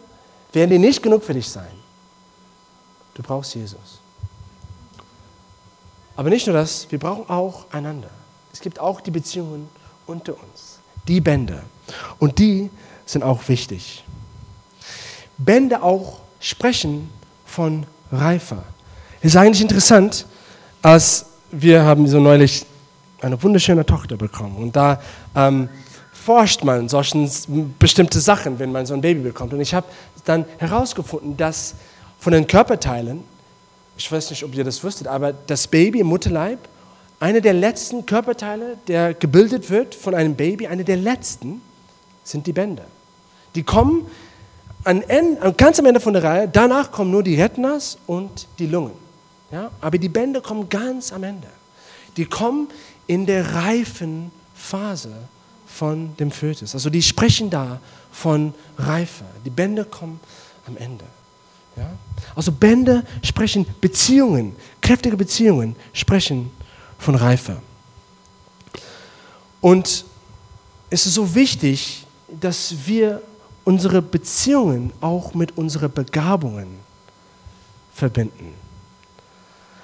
werden 0.52 0.70
die 0.70 0.78
nicht 0.78 1.02
genug 1.02 1.22
für 1.22 1.34
dich 1.34 1.48
sein. 1.48 1.70
Du 3.14 3.22
brauchst 3.22 3.54
Jesus. 3.54 4.00
Aber 6.16 6.30
nicht 6.30 6.46
nur 6.46 6.56
das, 6.56 6.90
wir 6.90 6.98
brauchen 6.98 7.28
auch 7.28 7.66
einander. 7.70 8.10
Es 8.52 8.60
gibt 8.60 8.80
auch 8.80 9.00
die 9.00 9.10
Beziehungen 9.10 9.68
unter 10.06 10.32
uns, 10.32 10.78
die 11.06 11.20
Bände. 11.20 11.62
Und 12.18 12.38
die 12.38 12.70
sind 13.04 13.22
auch 13.22 13.46
wichtig. 13.48 14.02
Bände 15.38 15.82
auch 15.82 16.20
sprechen 16.40 17.10
von 17.44 17.86
reifer. 18.12 18.62
Es 19.20 19.32
ist 19.32 19.36
eigentlich 19.36 19.62
interessant, 19.62 20.26
als 20.82 21.26
wir 21.50 21.84
haben 21.84 22.06
so 22.06 22.20
neulich 22.20 22.66
eine 23.20 23.42
wunderschöne 23.42 23.84
Tochter 23.86 24.16
bekommen 24.16 24.56
und 24.56 24.76
da 24.76 25.00
ähm, 25.34 25.68
forscht 26.12 26.64
man 26.64 26.88
solchen 26.88 27.30
bestimmte 27.78 28.20
Sachen, 28.20 28.58
wenn 28.58 28.72
man 28.72 28.84
so 28.84 28.94
ein 28.94 29.00
Baby 29.00 29.20
bekommt. 29.20 29.52
Und 29.52 29.60
ich 29.60 29.74
habe 29.74 29.86
dann 30.24 30.44
herausgefunden, 30.58 31.36
dass 31.36 31.74
von 32.18 32.32
den 32.32 32.46
Körperteilen 32.46 33.22
ich 33.96 34.10
weiß 34.10 34.30
nicht, 34.30 34.44
ob 34.44 34.54
ihr 34.54 34.64
das 34.64 34.82
wusstet, 34.84 35.06
aber 35.06 35.32
das 35.32 35.66
Baby 35.66 36.00
im 36.00 36.08
Mutterleib, 36.08 36.58
eine 37.18 37.40
der 37.40 37.54
letzten 37.54 38.04
Körperteile, 38.04 38.76
der 38.88 39.14
gebildet 39.14 39.70
wird 39.70 39.94
von 39.94 40.14
einem 40.14 40.34
Baby, 40.34 40.66
eine 40.66 40.84
der 40.84 40.96
letzten, 40.96 41.62
sind 42.22 42.46
die 42.46 42.52
Bänder. 42.52 42.84
Die 43.54 43.62
kommen 43.62 44.06
ganz 45.56 45.78
am 45.78 45.86
Ende 45.86 46.00
von 46.00 46.12
der 46.12 46.22
Reihe, 46.22 46.48
danach 46.48 46.90
kommen 46.90 47.10
nur 47.10 47.22
die 47.22 47.40
Retinas 47.40 47.98
und 48.06 48.46
die 48.58 48.66
Lungen. 48.66 48.92
Ja? 49.50 49.70
Aber 49.80 49.98
die 49.98 50.08
Bänder 50.08 50.40
kommen 50.40 50.68
ganz 50.68 51.12
am 51.12 51.24
Ende. 51.24 51.48
Die 52.16 52.24
kommen 52.24 52.68
in 53.06 53.26
der 53.26 53.54
reifen 53.54 54.30
Phase 54.54 55.12
von 55.66 56.16
dem 56.16 56.30
Fötus. 56.30 56.74
Also 56.74 56.88
die 56.88 57.02
sprechen 57.02 57.50
da 57.50 57.80
von 58.12 58.54
Reife. 58.78 59.24
Die 59.44 59.50
Bänder 59.50 59.84
kommen 59.84 60.20
am 60.66 60.76
Ende. 60.76 61.04
Ja? 61.76 61.90
Also 62.34 62.52
Bände 62.52 63.04
sprechen 63.22 63.66
Beziehungen, 63.80 64.56
kräftige 64.80 65.16
Beziehungen 65.16 65.76
sprechen 65.92 66.50
von 66.98 67.14
Reife. 67.14 67.56
Und 69.60 70.04
es 70.90 71.06
ist 71.06 71.14
so 71.14 71.34
wichtig, 71.34 72.06
dass 72.28 72.74
wir 72.86 73.20
unsere 73.66 74.00
Beziehungen 74.00 74.92
auch 75.00 75.34
mit 75.34 75.58
unseren 75.58 75.92
Begabungen 75.92 76.68
verbinden. 77.92 78.54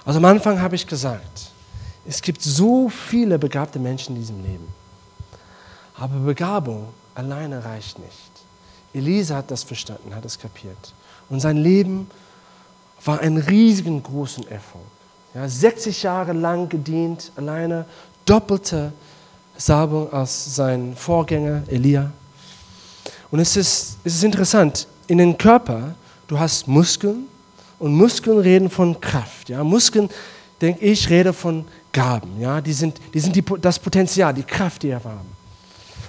Also 0.05 0.19
am 0.19 0.25
Anfang 0.25 0.63
habe 0.63 0.77
ich 0.77 0.87
gesagt, 0.87 1.51
es 2.07 2.23
gibt 2.23 2.43
so 2.43 2.89
viele 2.89 3.39
begabte 3.39 3.81
Menschen 3.81 4.15
in 4.15 4.23
diesem 4.23 4.43
Leben. 4.43 4.69
Aber 5.97 6.17
Begabung 6.21 6.89
alleine 7.15 7.65
reicht 7.65 7.99
nicht. 7.99 8.31
Elisa 8.95 9.37
hat 9.37 9.51
das 9.51 9.65
verstanden, 9.65 10.15
hat 10.15 10.25
es 10.25 10.39
kapiert. 10.39 10.95
Und 11.29 11.41
sein 11.41 11.57
Leben 11.57 12.09
war 13.05 13.19
ein 13.19 13.37
riesengroßen 13.37 14.47
Erfolg. 14.49 14.85
Ja, 15.35 15.49
60 15.49 16.05
Jahre 16.05 16.33
lang 16.35 16.69
gedient, 16.69 17.33
alleine, 17.35 17.85
doppelte 18.27 18.93
Salbung 19.57 20.13
als 20.13 20.55
sein 20.55 20.95
Vorgänger 20.95 21.65
Elia. 21.67 22.13
Und 23.33 23.41
es 23.41 23.57
ist, 23.57 23.97
es 24.05 24.17
ist 24.17 24.25
interessant, 24.25 24.87
in 25.07 25.17
den 25.17 25.37
Körper, 25.37 25.95
du 26.29 26.39
hast 26.39 26.69
Muskeln 26.69 27.27
und 27.79 27.95
Muskeln 27.95 28.39
reden 28.39 28.69
von 28.69 29.01
Kraft. 29.01 29.49
Ja? 29.49 29.65
Muskeln, 29.65 30.11
denke 30.61 30.85
ich, 30.85 31.09
rede 31.09 31.33
von 31.33 31.65
Gaben. 31.93 32.39
Ja? 32.39 32.61
Die 32.61 32.75
sind, 32.75 33.01
die 33.13 33.21
sind 33.21 33.35
die, 33.35 33.43
das 33.59 33.79
Potenzial, 33.79 34.35
die 34.35 34.43
Kraft, 34.43 34.83
die 34.83 34.89
wir 34.89 35.03
haben. 35.03 35.35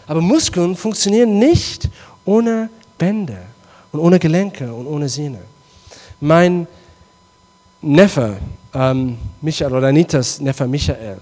Aber 0.05 0.19
Muskeln 0.19 0.75
funktionieren 0.75 1.39
nicht 1.39 1.89
ohne 2.25 2.69
Bänder 2.97 3.43
und 3.93 4.01
ohne 4.01 4.19
Gelenke 4.19 4.73
und 4.73 4.85
ohne 4.85 5.07
Sehne. 5.07 5.39
Mein 6.19 6.67
Neffe, 7.81 8.35
ähm, 8.73 9.17
Michael 9.39 9.73
oder 9.73 9.87
Anitas 9.87 10.41
Neffe 10.41 10.67
Michael, 10.67 11.19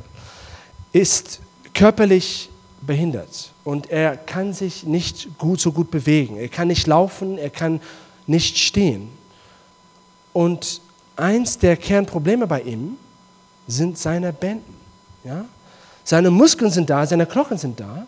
ist 0.91 1.39
körperlich 1.75 2.49
behindert 2.81 3.50
und 3.63 3.89
er 3.91 4.17
kann 4.17 4.53
sich 4.53 4.83
nicht 4.85 5.37
gut 5.37 5.59
so 5.59 5.71
gut 5.71 5.91
bewegen. 5.91 6.37
Er 6.37 6.47
kann 6.47 6.67
nicht 6.67 6.87
laufen, 6.87 7.37
er 7.37 7.49
kann 7.49 7.79
nicht 8.27 8.57
stehen. 8.57 9.09
Und 10.33 10.81
eins 11.15 11.57
der 11.57 11.77
Kernprobleme 11.77 12.47
bei 12.47 12.61
ihm 12.61 12.97
sind 13.67 13.97
seine 13.97 14.33
Bänden. 14.33 14.75
Ja? 15.23 15.45
Seine 16.03 16.31
Muskeln 16.31 16.71
sind 16.71 16.89
da, 16.89 17.05
seine 17.05 17.25
Knochen 17.25 17.57
sind 17.57 17.79
da, 17.79 18.07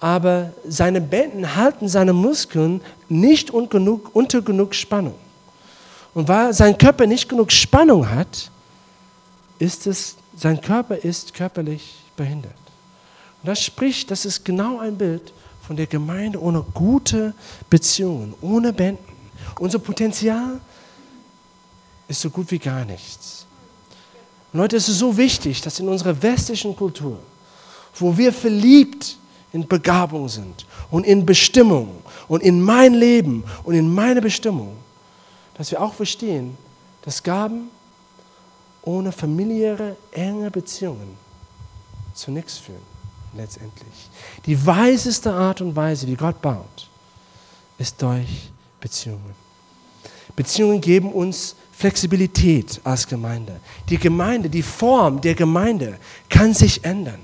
aber 0.00 0.52
seine 0.68 1.00
Bänden 1.00 1.56
halten 1.56 1.88
seine 1.88 2.12
Muskeln 2.12 2.82
nicht 3.08 3.50
unter 3.50 3.78
genug, 3.78 4.10
unter 4.14 4.42
genug 4.42 4.74
Spannung. 4.74 5.14
Und 6.12 6.28
weil 6.28 6.52
sein 6.52 6.76
Körper 6.76 7.06
nicht 7.06 7.28
genug 7.28 7.52
Spannung 7.52 8.10
hat, 8.10 8.50
ist 9.58 9.86
es, 9.86 10.16
sein 10.36 10.60
Körper 10.60 10.96
ist 10.96 11.32
körperlich 11.32 11.94
behindert. 12.16 12.65
Und 13.46 13.50
das 13.50 13.62
spricht, 13.62 14.10
das 14.10 14.24
ist 14.24 14.44
genau 14.44 14.80
ein 14.80 14.98
Bild 14.98 15.32
von 15.64 15.76
der 15.76 15.86
Gemeinde 15.86 16.42
ohne 16.42 16.64
gute 16.74 17.32
Beziehungen, 17.70 18.34
ohne 18.40 18.72
Bänden. 18.72 19.04
Unser 19.60 19.78
Potenzial 19.78 20.60
ist 22.08 22.22
so 22.22 22.28
gut 22.28 22.50
wie 22.50 22.58
gar 22.58 22.84
nichts. 22.84 23.46
Und 24.52 24.58
Leute, 24.58 24.74
es 24.74 24.88
ist 24.88 24.98
so 24.98 25.16
wichtig, 25.16 25.60
dass 25.60 25.78
in 25.78 25.88
unserer 25.88 26.20
westlichen 26.20 26.74
Kultur, 26.74 27.20
wo 27.94 28.18
wir 28.18 28.32
verliebt 28.32 29.16
in 29.52 29.64
Begabung 29.68 30.28
sind 30.28 30.66
und 30.90 31.06
in 31.06 31.24
Bestimmung 31.24 32.02
und 32.26 32.42
in 32.42 32.60
mein 32.60 32.94
Leben 32.94 33.44
und 33.62 33.76
in 33.76 33.88
meine 33.94 34.20
Bestimmung, 34.20 34.76
dass 35.56 35.70
wir 35.70 35.80
auch 35.80 35.94
verstehen, 35.94 36.58
dass 37.02 37.22
Gaben 37.22 37.70
ohne 38.82 39.12
familiäre, 39.12 39.94
enge 40.10 40.50
Beziehungen 40.50 41.16
zu 42.12 42.32
nichts 42.32 42.58
führen, 42.58 42.95
letztendlich. 43.36 44.10
Die 44.46 44.66
weiseste 44.66 45.32
Art 45.32 45.60
und 45.60 45.76
Weise, 45.76 46.06
wie 46.06 46.14
Gott 46.14 46.40
baut, 46.40 46.88
ist 47.78 48.00
durch 48.00 48.50
Beziehungen. 48.80 49.34
Beziehungen 50.34 50.80
geben 50.80 51.12
uns 51.12 51.56
Flexibilität 51.72 52.80
als 52.84 53.06
Gemeinde. 53.06 53.60
Die 53.88 53.98
Gemeinde, 53.98 54.48
die 54.48 54.62
Form 54.62 55.20
der 55.20 55.34
Gemeinde 55.34 55.98
kann 56.28 56.54
sich 56.54 56.84
ändern. 56.84 57.20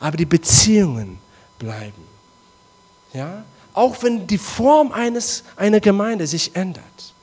Aber 0.00 0.16
die 0.16 0.24
Beziehungen 0.24 1.18
bleiben. 1.58 2.02
Ja? 3.12 3.44
Auch 3.72 4.02
wenn 4.02 4.26
die 4.26 4.38
Form 4.38 4.92
eines, 4.92 5.44
einer 5.56 5.80
Gemeinde 5.80 6.26
sich 6.26 6.54
ändert, 6.56 7.14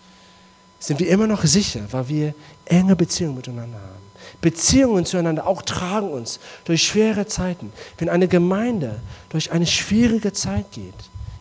sind 0.80 1.00
wir 1.00 1.08
immer 1.10 1.28
noch 1.28 1.44
sicher, 1.44 1.82
weil 1.92 2.08
wir 2.10 2.36
enge 2.66 2.96
Beziehungen 2.96 3.38
miteinander 3.38 3.80
haben. 3.80 4.13
Beziehungen 4.44 5.06
zueinander 5.06 5.48
auch 5.48 5.62
tragen 5.62 6.12
uns 6.12 6.40
durch 6.66 6.84
schwere 6.84 7.26
Zeiten. 7.26 7.72
Wenn 7.98 8.10
eine 8.10 8.28
Gemeinde 8.28 9.00
durch 9.30 9.52
eine 9.52 9.66
schwierige 9.66 10.34
Zeit 10.34 10.72
geht, 10.72 10.94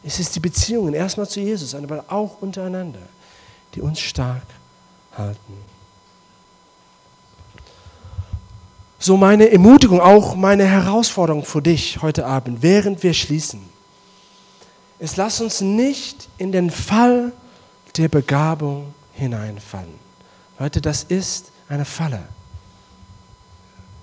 ist 0.05 0.21
es 0.21 0.31
die 0.31 0.41
Beziehungen 0.41 0.95
erstmal 0.95 1.29
zu 1.29 1.41
Jesus, 1.41 1.75
aber 1.75 2.05
auch 2.09 2.41
untereinander, 2.41 3.01
die 3.75 3.83
uns 3.83 4.01
stark 4.01 4.47
halten. 5.19 5.55
So 8.99 9.17
meine 9.17 9.51
Ermutigung, 9.51 10.01
auch 10.01 10.37
meine 10.37 10.65
Herausforderung 10.65 11.45
für 11.45 11.61
dich 11.61 12.01
heute 12.03 12.25
Abend, 12.25 12.63
während 12.63 13.03
wir 13.03 13.15
schließen, 13.15 13.61
ist, 15.01 15.17
lass 15.17 15.41
uns 15.41 15.61
nicht 15.61 16.29
in 16.39 16.53
den 16.53 16.71
Fall 16.71 17.33
der 17.97 18.09
Begabung 18.09 18.95
hineinfallen. 19.13 19.99
Leute, 20.61 20.81
das 20.81 21.03
ist 21.03 21.51
eine 21.69 21.85
Falle. 21.85 22.23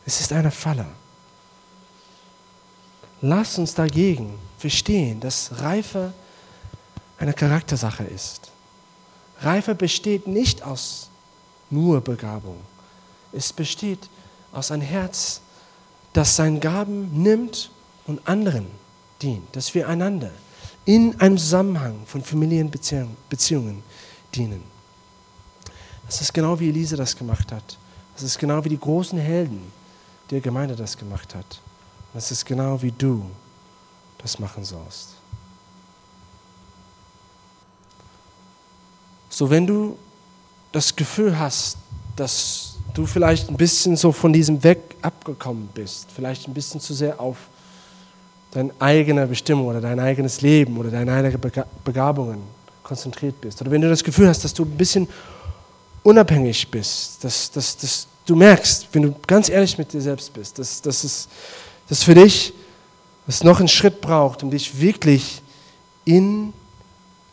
Es 0.09 0.21
ist 0.21 0.33
eine 0.33 0.49
Falle. 0.49 0.87
Lass 3.21 3.59
uns 3.59 3.75
dagegen 3.75 4.39
verstehen, 4.57 5.19
dass 5.19 5.51
Reife 5.59 6.13
eine 7.19 7.31
Charaktersache 7.31 8.05
ist. 8.05 8.49
Reife 9.41 9.75
besteht 9.75 10.25
nicht 10.25 10.63
aus 10.63 11.11
nur 11.69 12.01
Begabung. 12.01 12.57
Es 13.33 13.53
besteht 13.53 14.09
aus 14.51 14.71
einem 14.71 14.81
Herz, 14.81 15.41
das 16.13 16.35
seine 16.35 16.57
Gaben 16.57 17.21
nimmt 17.21 17.69
und 18.07 18.27
anderen 18.27 18.65
dient, 19.21 19.55
dass 19.55 19.75
wir 19.75 19.87
einander 19.87 20.31
in 20.85 21.21
einem 21.21 21.37
Zusammenhang 21.37 21.99
von 22.07 22.23
Familienbeziehungen 22.23 23.83
dienen. 24.33 24.63
Das 26.07 26.19
ist 26.19 26.33
genau 26.33 26.59
wie 26.59 26.69
Elise 26.69 26.95
das 26.95 27.15
gemacht 27.15 27.51
hat. 27.51 27.77
Das 28.15 28.23
ist 28.23 28.39
genau 28.39 28.65
wie 28.65 28.69
die 28.69 28.79
großen 28.79 29.19
Helden 29.19 29.77
der 30.31 30.41
Gemeinde 30.41 30.75
das 30.75 30.97
gemacht 30.97 31.35
hat. 31.35 31.61
Das 32.13 32.31
ist 32.31 32.45
genau 32.45 32.81
wie 32.81 32.91
du 32.91 33.23
das 34.17 34.39
machen 34.39 34.63
sollst. 34.63 35.09
So, 39.29 39.49
wenn 39.49 39.65
du 39.65 39.97
das 40.71 40.95
Gefühl 40.95 41.37
hast, 41.37 41.77
dass 42.15 42.75
du 42.93 43.05
vielleicht 43.05 43.49
ein 43.49 43.57
bisschen 43.57 43.95
so 43.95 44.11
von 44.11 44.33
diesem 44.33 44.63
Weg 44.63 44.79
abgekommen 45.01 45.69
bist, 45.73 46.07
vielleicht 46.13 46.47
ein 46.47 46.53
bisschen 46.53 46.81
zu 46.81 46.93
sehr 46.93 47.19
auf 47.19 47.37
deine 48.51 48.71
eigene 48.79 49.27
Bestimmung 49.27 49.67
oder 49.67 49.79
dein 49.79 49.99
eigenes 49.99 50.41
Leben 50.41 50.77
oder 50.77 50.89
deine 50.89 51.13
eigenen 51.13 51.39
Begabungen 51.83 52.41
konzentriert 52.83 53.39
bist, 53.39 53.61
oder 53.61 53.71
wenn 53.71 53.81
du 53.81 53.89
das 53.89 54.03
Gefühl 54.03 54.27
hast, 54.27 54.43
dass 54.43 54.53
du 54.53 54.63
ein 54.63 54.77
bisschen 54.77 55.07
unabhängig 56.03 56.69
bist, 56.71 57.23
dass, 57.23 57.51
dass, 57.51 57.77
dass 57.77 58.07
du 58.29 58.35
merkst, 58.35 58.87
wenn 58.91 59.03
du 59.03 59.15
ganz 59.25 59.49
ehrlich 59.49 59.77
mit 59.77 59.91
dir 59.91 60.01
selbst 60.01 60.31
bist, 60.33 60.59
dass, 60.59 60.81
dass 60.81 61.03
es 61.03 61.27
dass 61.89 62.03
für 62.03 62.13
dich 62.13 62.53
es 63.27 63.43
noch 63.43 63.59
einen 63.59 63.67
Schritt 63.67 63.99
braucht, 63.99 64.43
um 64.43 64.51
dich 64.51 64.79
wirklich 64.79 65.41
in 66.05 66.53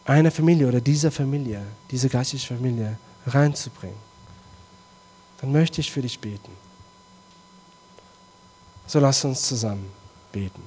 eine 0.05 0.31
Familie 0.31 0.67
oder 0.67 0.81
dieser 0.81 1.11
Familie, 1.11 1.63
diese 1.91 2.09
geistige 2.09 2.43
Familie 2.43 2.99
reinzubringen, 3.27 3.99
dann 5.41 5.53
möchte 5.53 5.81
ich 5.81 5.93
für 5.93 6.01
dich 6.01 6.19
beten. 6.19 6.51
So 8.87 8.99
lass 8.99 9.25
uns 9.25 9.43
zusammen 9.43 9.91
beten. 10.33 10.63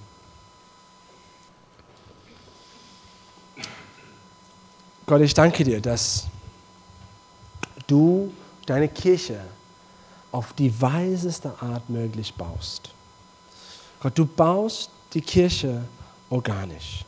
Gott, 5.06 5.22
ich 5.22 5.34
danke 5.34 5.64
dir, 5.64 5.82
dass 5.82 6.28
du 7.88 8.32
deine 8.68 8.88
Kirche 8.88 9.40
auf 10.32 10.54
die 10.54 10.82
weiseste 10.82 11.54
Art 11.62 11.90
möglich 11.90 12.34
baust. 12.34 12.92
Gott, 14.02 14.18
du 14.18 14.26
baust 14.26 14.92
die 15.14 15.22
Kirche 15.22 15.84
organisch, 16.30 17.04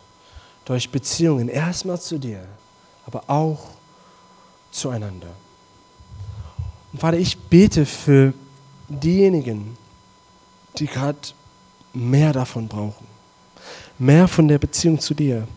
durch 0.66 0.90
Beziehungen 0.90 1.48
erstmal 1.48 2.00
zu 2.00 2.18
dir, 2.18 2.46
aber 3.06 3.24
auch 3.28 3.70
zueinander. 4.72 5.30
Und 6.92 7.00
Vater, 7.00 7.18
ich 7.18 7.38
bete 7.38 7.86
für 7.86 8.34
diejenigen, 8.90 9.78
die 10.78 10.88
gerade 10.88 11.20
mehr 11.94 12.34
davon 12.34 12.68
brauchen, 12.68 13.06
mehr 13.98 14.28
von 14.28 14.48
der 14.48 14.58
Beziehung 14.58 15.00
zu 15.00 15.14
dir 15.14 15.48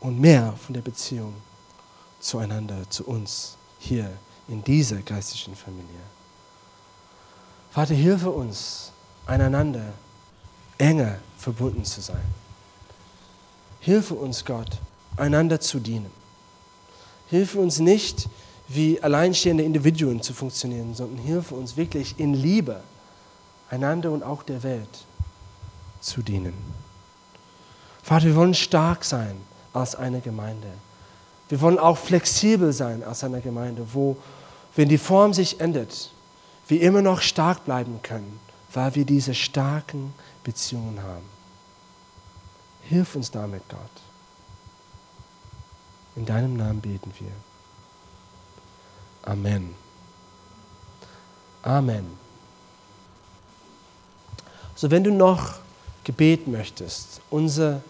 und 0.00 0.18
mehr 0.18 0.54
von 0.64 0.74
der 0.74 0.82
Beziehung 0.82 1.34
zueinander, 2.20 2.88
zu 2.88 3.04
uns 3.04 3.56
hier 3.78 4.10
in 4.48 4.62
dieser 4.64 4.98
geistlichen 4.98 5.54
Familie. 5.54 6.00
Vater, 7.70 7.94
hilfe 7.94 8.30
uns, 8.30 8.92
einander 9.26 9.92
enger 10.78 11.18
verbunden 11.38 11.84
zu 11.84 12.00
sein. 12.00 12.24
Hilfe 13.80 14.14
uns, 14.14 14.44
Gott, 14.44 14.78
einander 15.16 15.60
zu 15.60 15.78
dienen. 15.78 16.10
Hilfe 17.28 17.60
uns 17.60 17.78
nicht, 17.78 18.28
wie 18.68 19.00
alleinstehende 19.02 19.64
Individuen 19.64 20.22
zu 20.22 20.32
funktionieren, 20.32 20.94
sondern 20.94 21.24
hilfe 21.24 21.54
uns 21.54 21.76
wirklich 21.76 22.18
in 22.18 22.34
Liebe 22.34 22.80
einander 23.70 24.10
und 24.10 24.22
auch 24.22 24.42
der 24.42 24.62
Welt 24.62 25.06
zu 26.00 26.22
dienen. 26.22 26.54
Vater, 28.02 28.26
wir 28.26 28.36
wollen 28.36 28.54
stark 28.54 29.04
sein 29.04 29.36
als 29.72 29.94
eine 29.94 30.20
Gemeinde. 30.20 30.68
Wir 31.48 31.60
wollen 31.60 31.78
auch 31.78 31.98
flexibel 31.98 32.72
sein 32.72 33.02
als 33.02 33.24
eine 33.24 33.40
Gemeinde, 33.40 33.86
wo, 33.92 34.16
wenn 34.76 34.88
die 34.88 34.98
Form 34.98 35.32
sich 35.32 35.60
ändert, 35.60 36.10
wir 36.70 36.80
immer 36.80 37.02
noch 37.02 37.20
stark 37.20 37.64
bleiben 37.64 38.00
können, 38.02 38.40
weil 38.72 38.94
wir 38.94 39.04
diese 39.04 39.34
starken 39.34 40.14
Beziehungen 40.44 41.02
haben. 41.02 41.26
Hilf 42.82 43.14
uns 43.14 43.30
damit, 43.30 43.62
Gott. 43.68 43.78
In 46.16 46.26
deinem 46.26 46.56
Namen 46.56 46.80
beten 46.80 47.12
wir. 47.18 47.32
Amen. 49.22 49.74
Amen. 51.62 52.18
So, 54.74 54.90
wenn 54.90 55.04
du 55.04 55.12
noch 55.12 55.56
Gebet 56.04 56.48
möchtest, 56.48 57.20
unser 57.30 57.82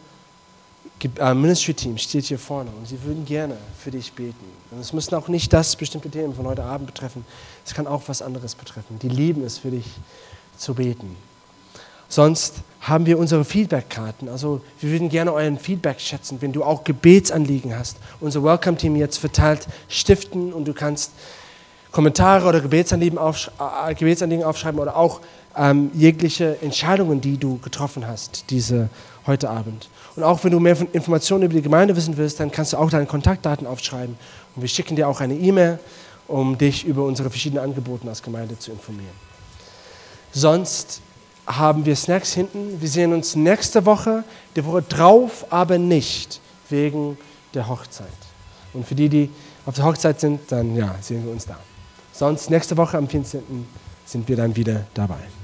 äh, 1.18 1.34
Ministry-Team 1.34 1.98
steht 1.98 2.24
hier 2.26 2.38
vorne 2.38 2.70
und 2.78 2.86
sie 2.86 3.02
würden 3.02 3.24
gerne 3.24 3.56
für 3.78 3.90
dich 3.90 4.12
beten. 4.12 4.44
Und 4.70 4.80
es 4.80 4.92
müssen 4.92 5.14
auch 5.14 5.28
nicht 5.28 5.52
das 5.52 5.76
bestimmte 5.76 6.10
Thema 6.10 6.34
von 6.34 6.46
heute 6.46 6.64
Abend 6.64 6.86
betreffen, 6.86 7.24
es 7.64 7.74
kann 7.74 7.86
auch 7.86 8.02
was 8.06 8.22
anderes 8.22 8.54
betreffen. 8.54 8.98
Die 9.00 9.08
lieben 9.08 9.44
es 9.44 9.58
für 9.58 9.70
dich 9.70 9.86
zu 10.56 10.74
beten. 10.74 11.16
Sonst 12.08 12.56
haben 12.80 13.06
wir 13.06 13.18
unsere 13.18 13.44
Feedback-Karten. 13.44 14.28
Also 14.28 14.62
wir 14.80 14.90
würden 14.90 15.08
gerne 15.10 15.32
euren 15.32 15.58
Feedback 15.58 16.00
schätzen, 16.00 16.38
wenn 16.40 16.52
du 16.52 16.64
auch 16.64 16.82
Gebetsanliegen 16.82 17.76
hast. 17.76 17.98
Unser 18.20 18.42
Welcome-Team 18.42 18.96
jetzt 18.96 19.18
verteilt 19.18 19.66
Stiften 19.88 20.52
und 20.52 20.66
du 20.66 20.74
kannst 20.74 21.12
Kommentare 21.92 22.48
oder 22.48 22.60
Gebetsanliegen, 22.60 23.18
äh, 23.18 23.94
Gebetsanliegen 23.94 24.44
aufschreiben 24.44 24.80
oder 24.80 24.96
auch 24.96 25.20
ähm, 25.56 25.90
jegliche 25.94 26.60
Entscheidungen, 26.62 27.20
die 27.20 27.36
du 27.36 27.58
getroffen 27.58 28.06
hast 28.06 28.44
diese 28.50 28.88
heute 29.26 29.50
Abend. 29.50 29.88
Und 30.16 30.22
auch 30.22 30.42
wenn 30.44 30.52
du 30.52 30.60
mehr 30.60 30.76
Informationen 30.92 31.44
über 31.44 31.54
die 31.54 31.62
Gemeinde 31.62 31.94
wissen 31.96 32.16
willst, 32.16 32.40
dann 32.40 32.50
kannst 32.50 32.72
du 32.72 32.76
auch 32.76 32.90
deine 32.90 33.06
Kontaktdaten 33.06 33.66
aufschreiben. 33.66 34.16
Und 34.54 34.62
wir 34.62 34.68
schicken 34.68 34.96
dir 34.96 35.08
auch 35.08 35.20
eine 35.20 35.34
E-Mail, 35.34 35.78
um 36.26 36.56
dich 36.56 36.84
über 36.84 37.04
unsere 37.04 37.30
verschiedenen 37.30 37.64
Angebote 37.64 38.08
als 38.08 38.22
Gemeinde 38.22 38.58
zu 38.58 38.70
informieren. 38.70 39.14
Sonst 40.32 41.00
haben 41.46 41.84
wir 41.84 41.96
Snacks 41.96 42.32
hinten. 42.32 42.80
Wir 42.80 42.88
sehen 42.88 43.12
uns 43.12 43.34
nächste 43.34 43.84
Woche, 43.84 44.24
die 44.54 44.64
Woche 44.64 44.82
drauf, 44.82 45.46
aber 45.50 45.78
nicht 45.78 46.40
wegen 46.68 47.18
der 47.54 47.68
Hochzeit. 47.68 48.06
Und 48.72 48.86
für 48.86 48.94
die, 48.94 49.08
die 49.08 49.30
auf 49.66 49.74
der 49.74 49.84
Hochzeit 49.84 50.20
sind, 50.20 50.40
dann 50.48 50.76
ja, 50.76 50.94
sehen 51.00 51.24
wir 51.24 51.32
uns 51.32 51.46
da. 51.46 51.58
Sonst 52.12 52.50
nächste 52.50 52.76
Woche 52.76 52.98
am 52.98 53.08
14. 53.08 53.66
sind 54.04 54.28
wir 54.28 54.36
dann 54.36 54.54
wieder 54.54 54.86
dabei. 54.94 55.39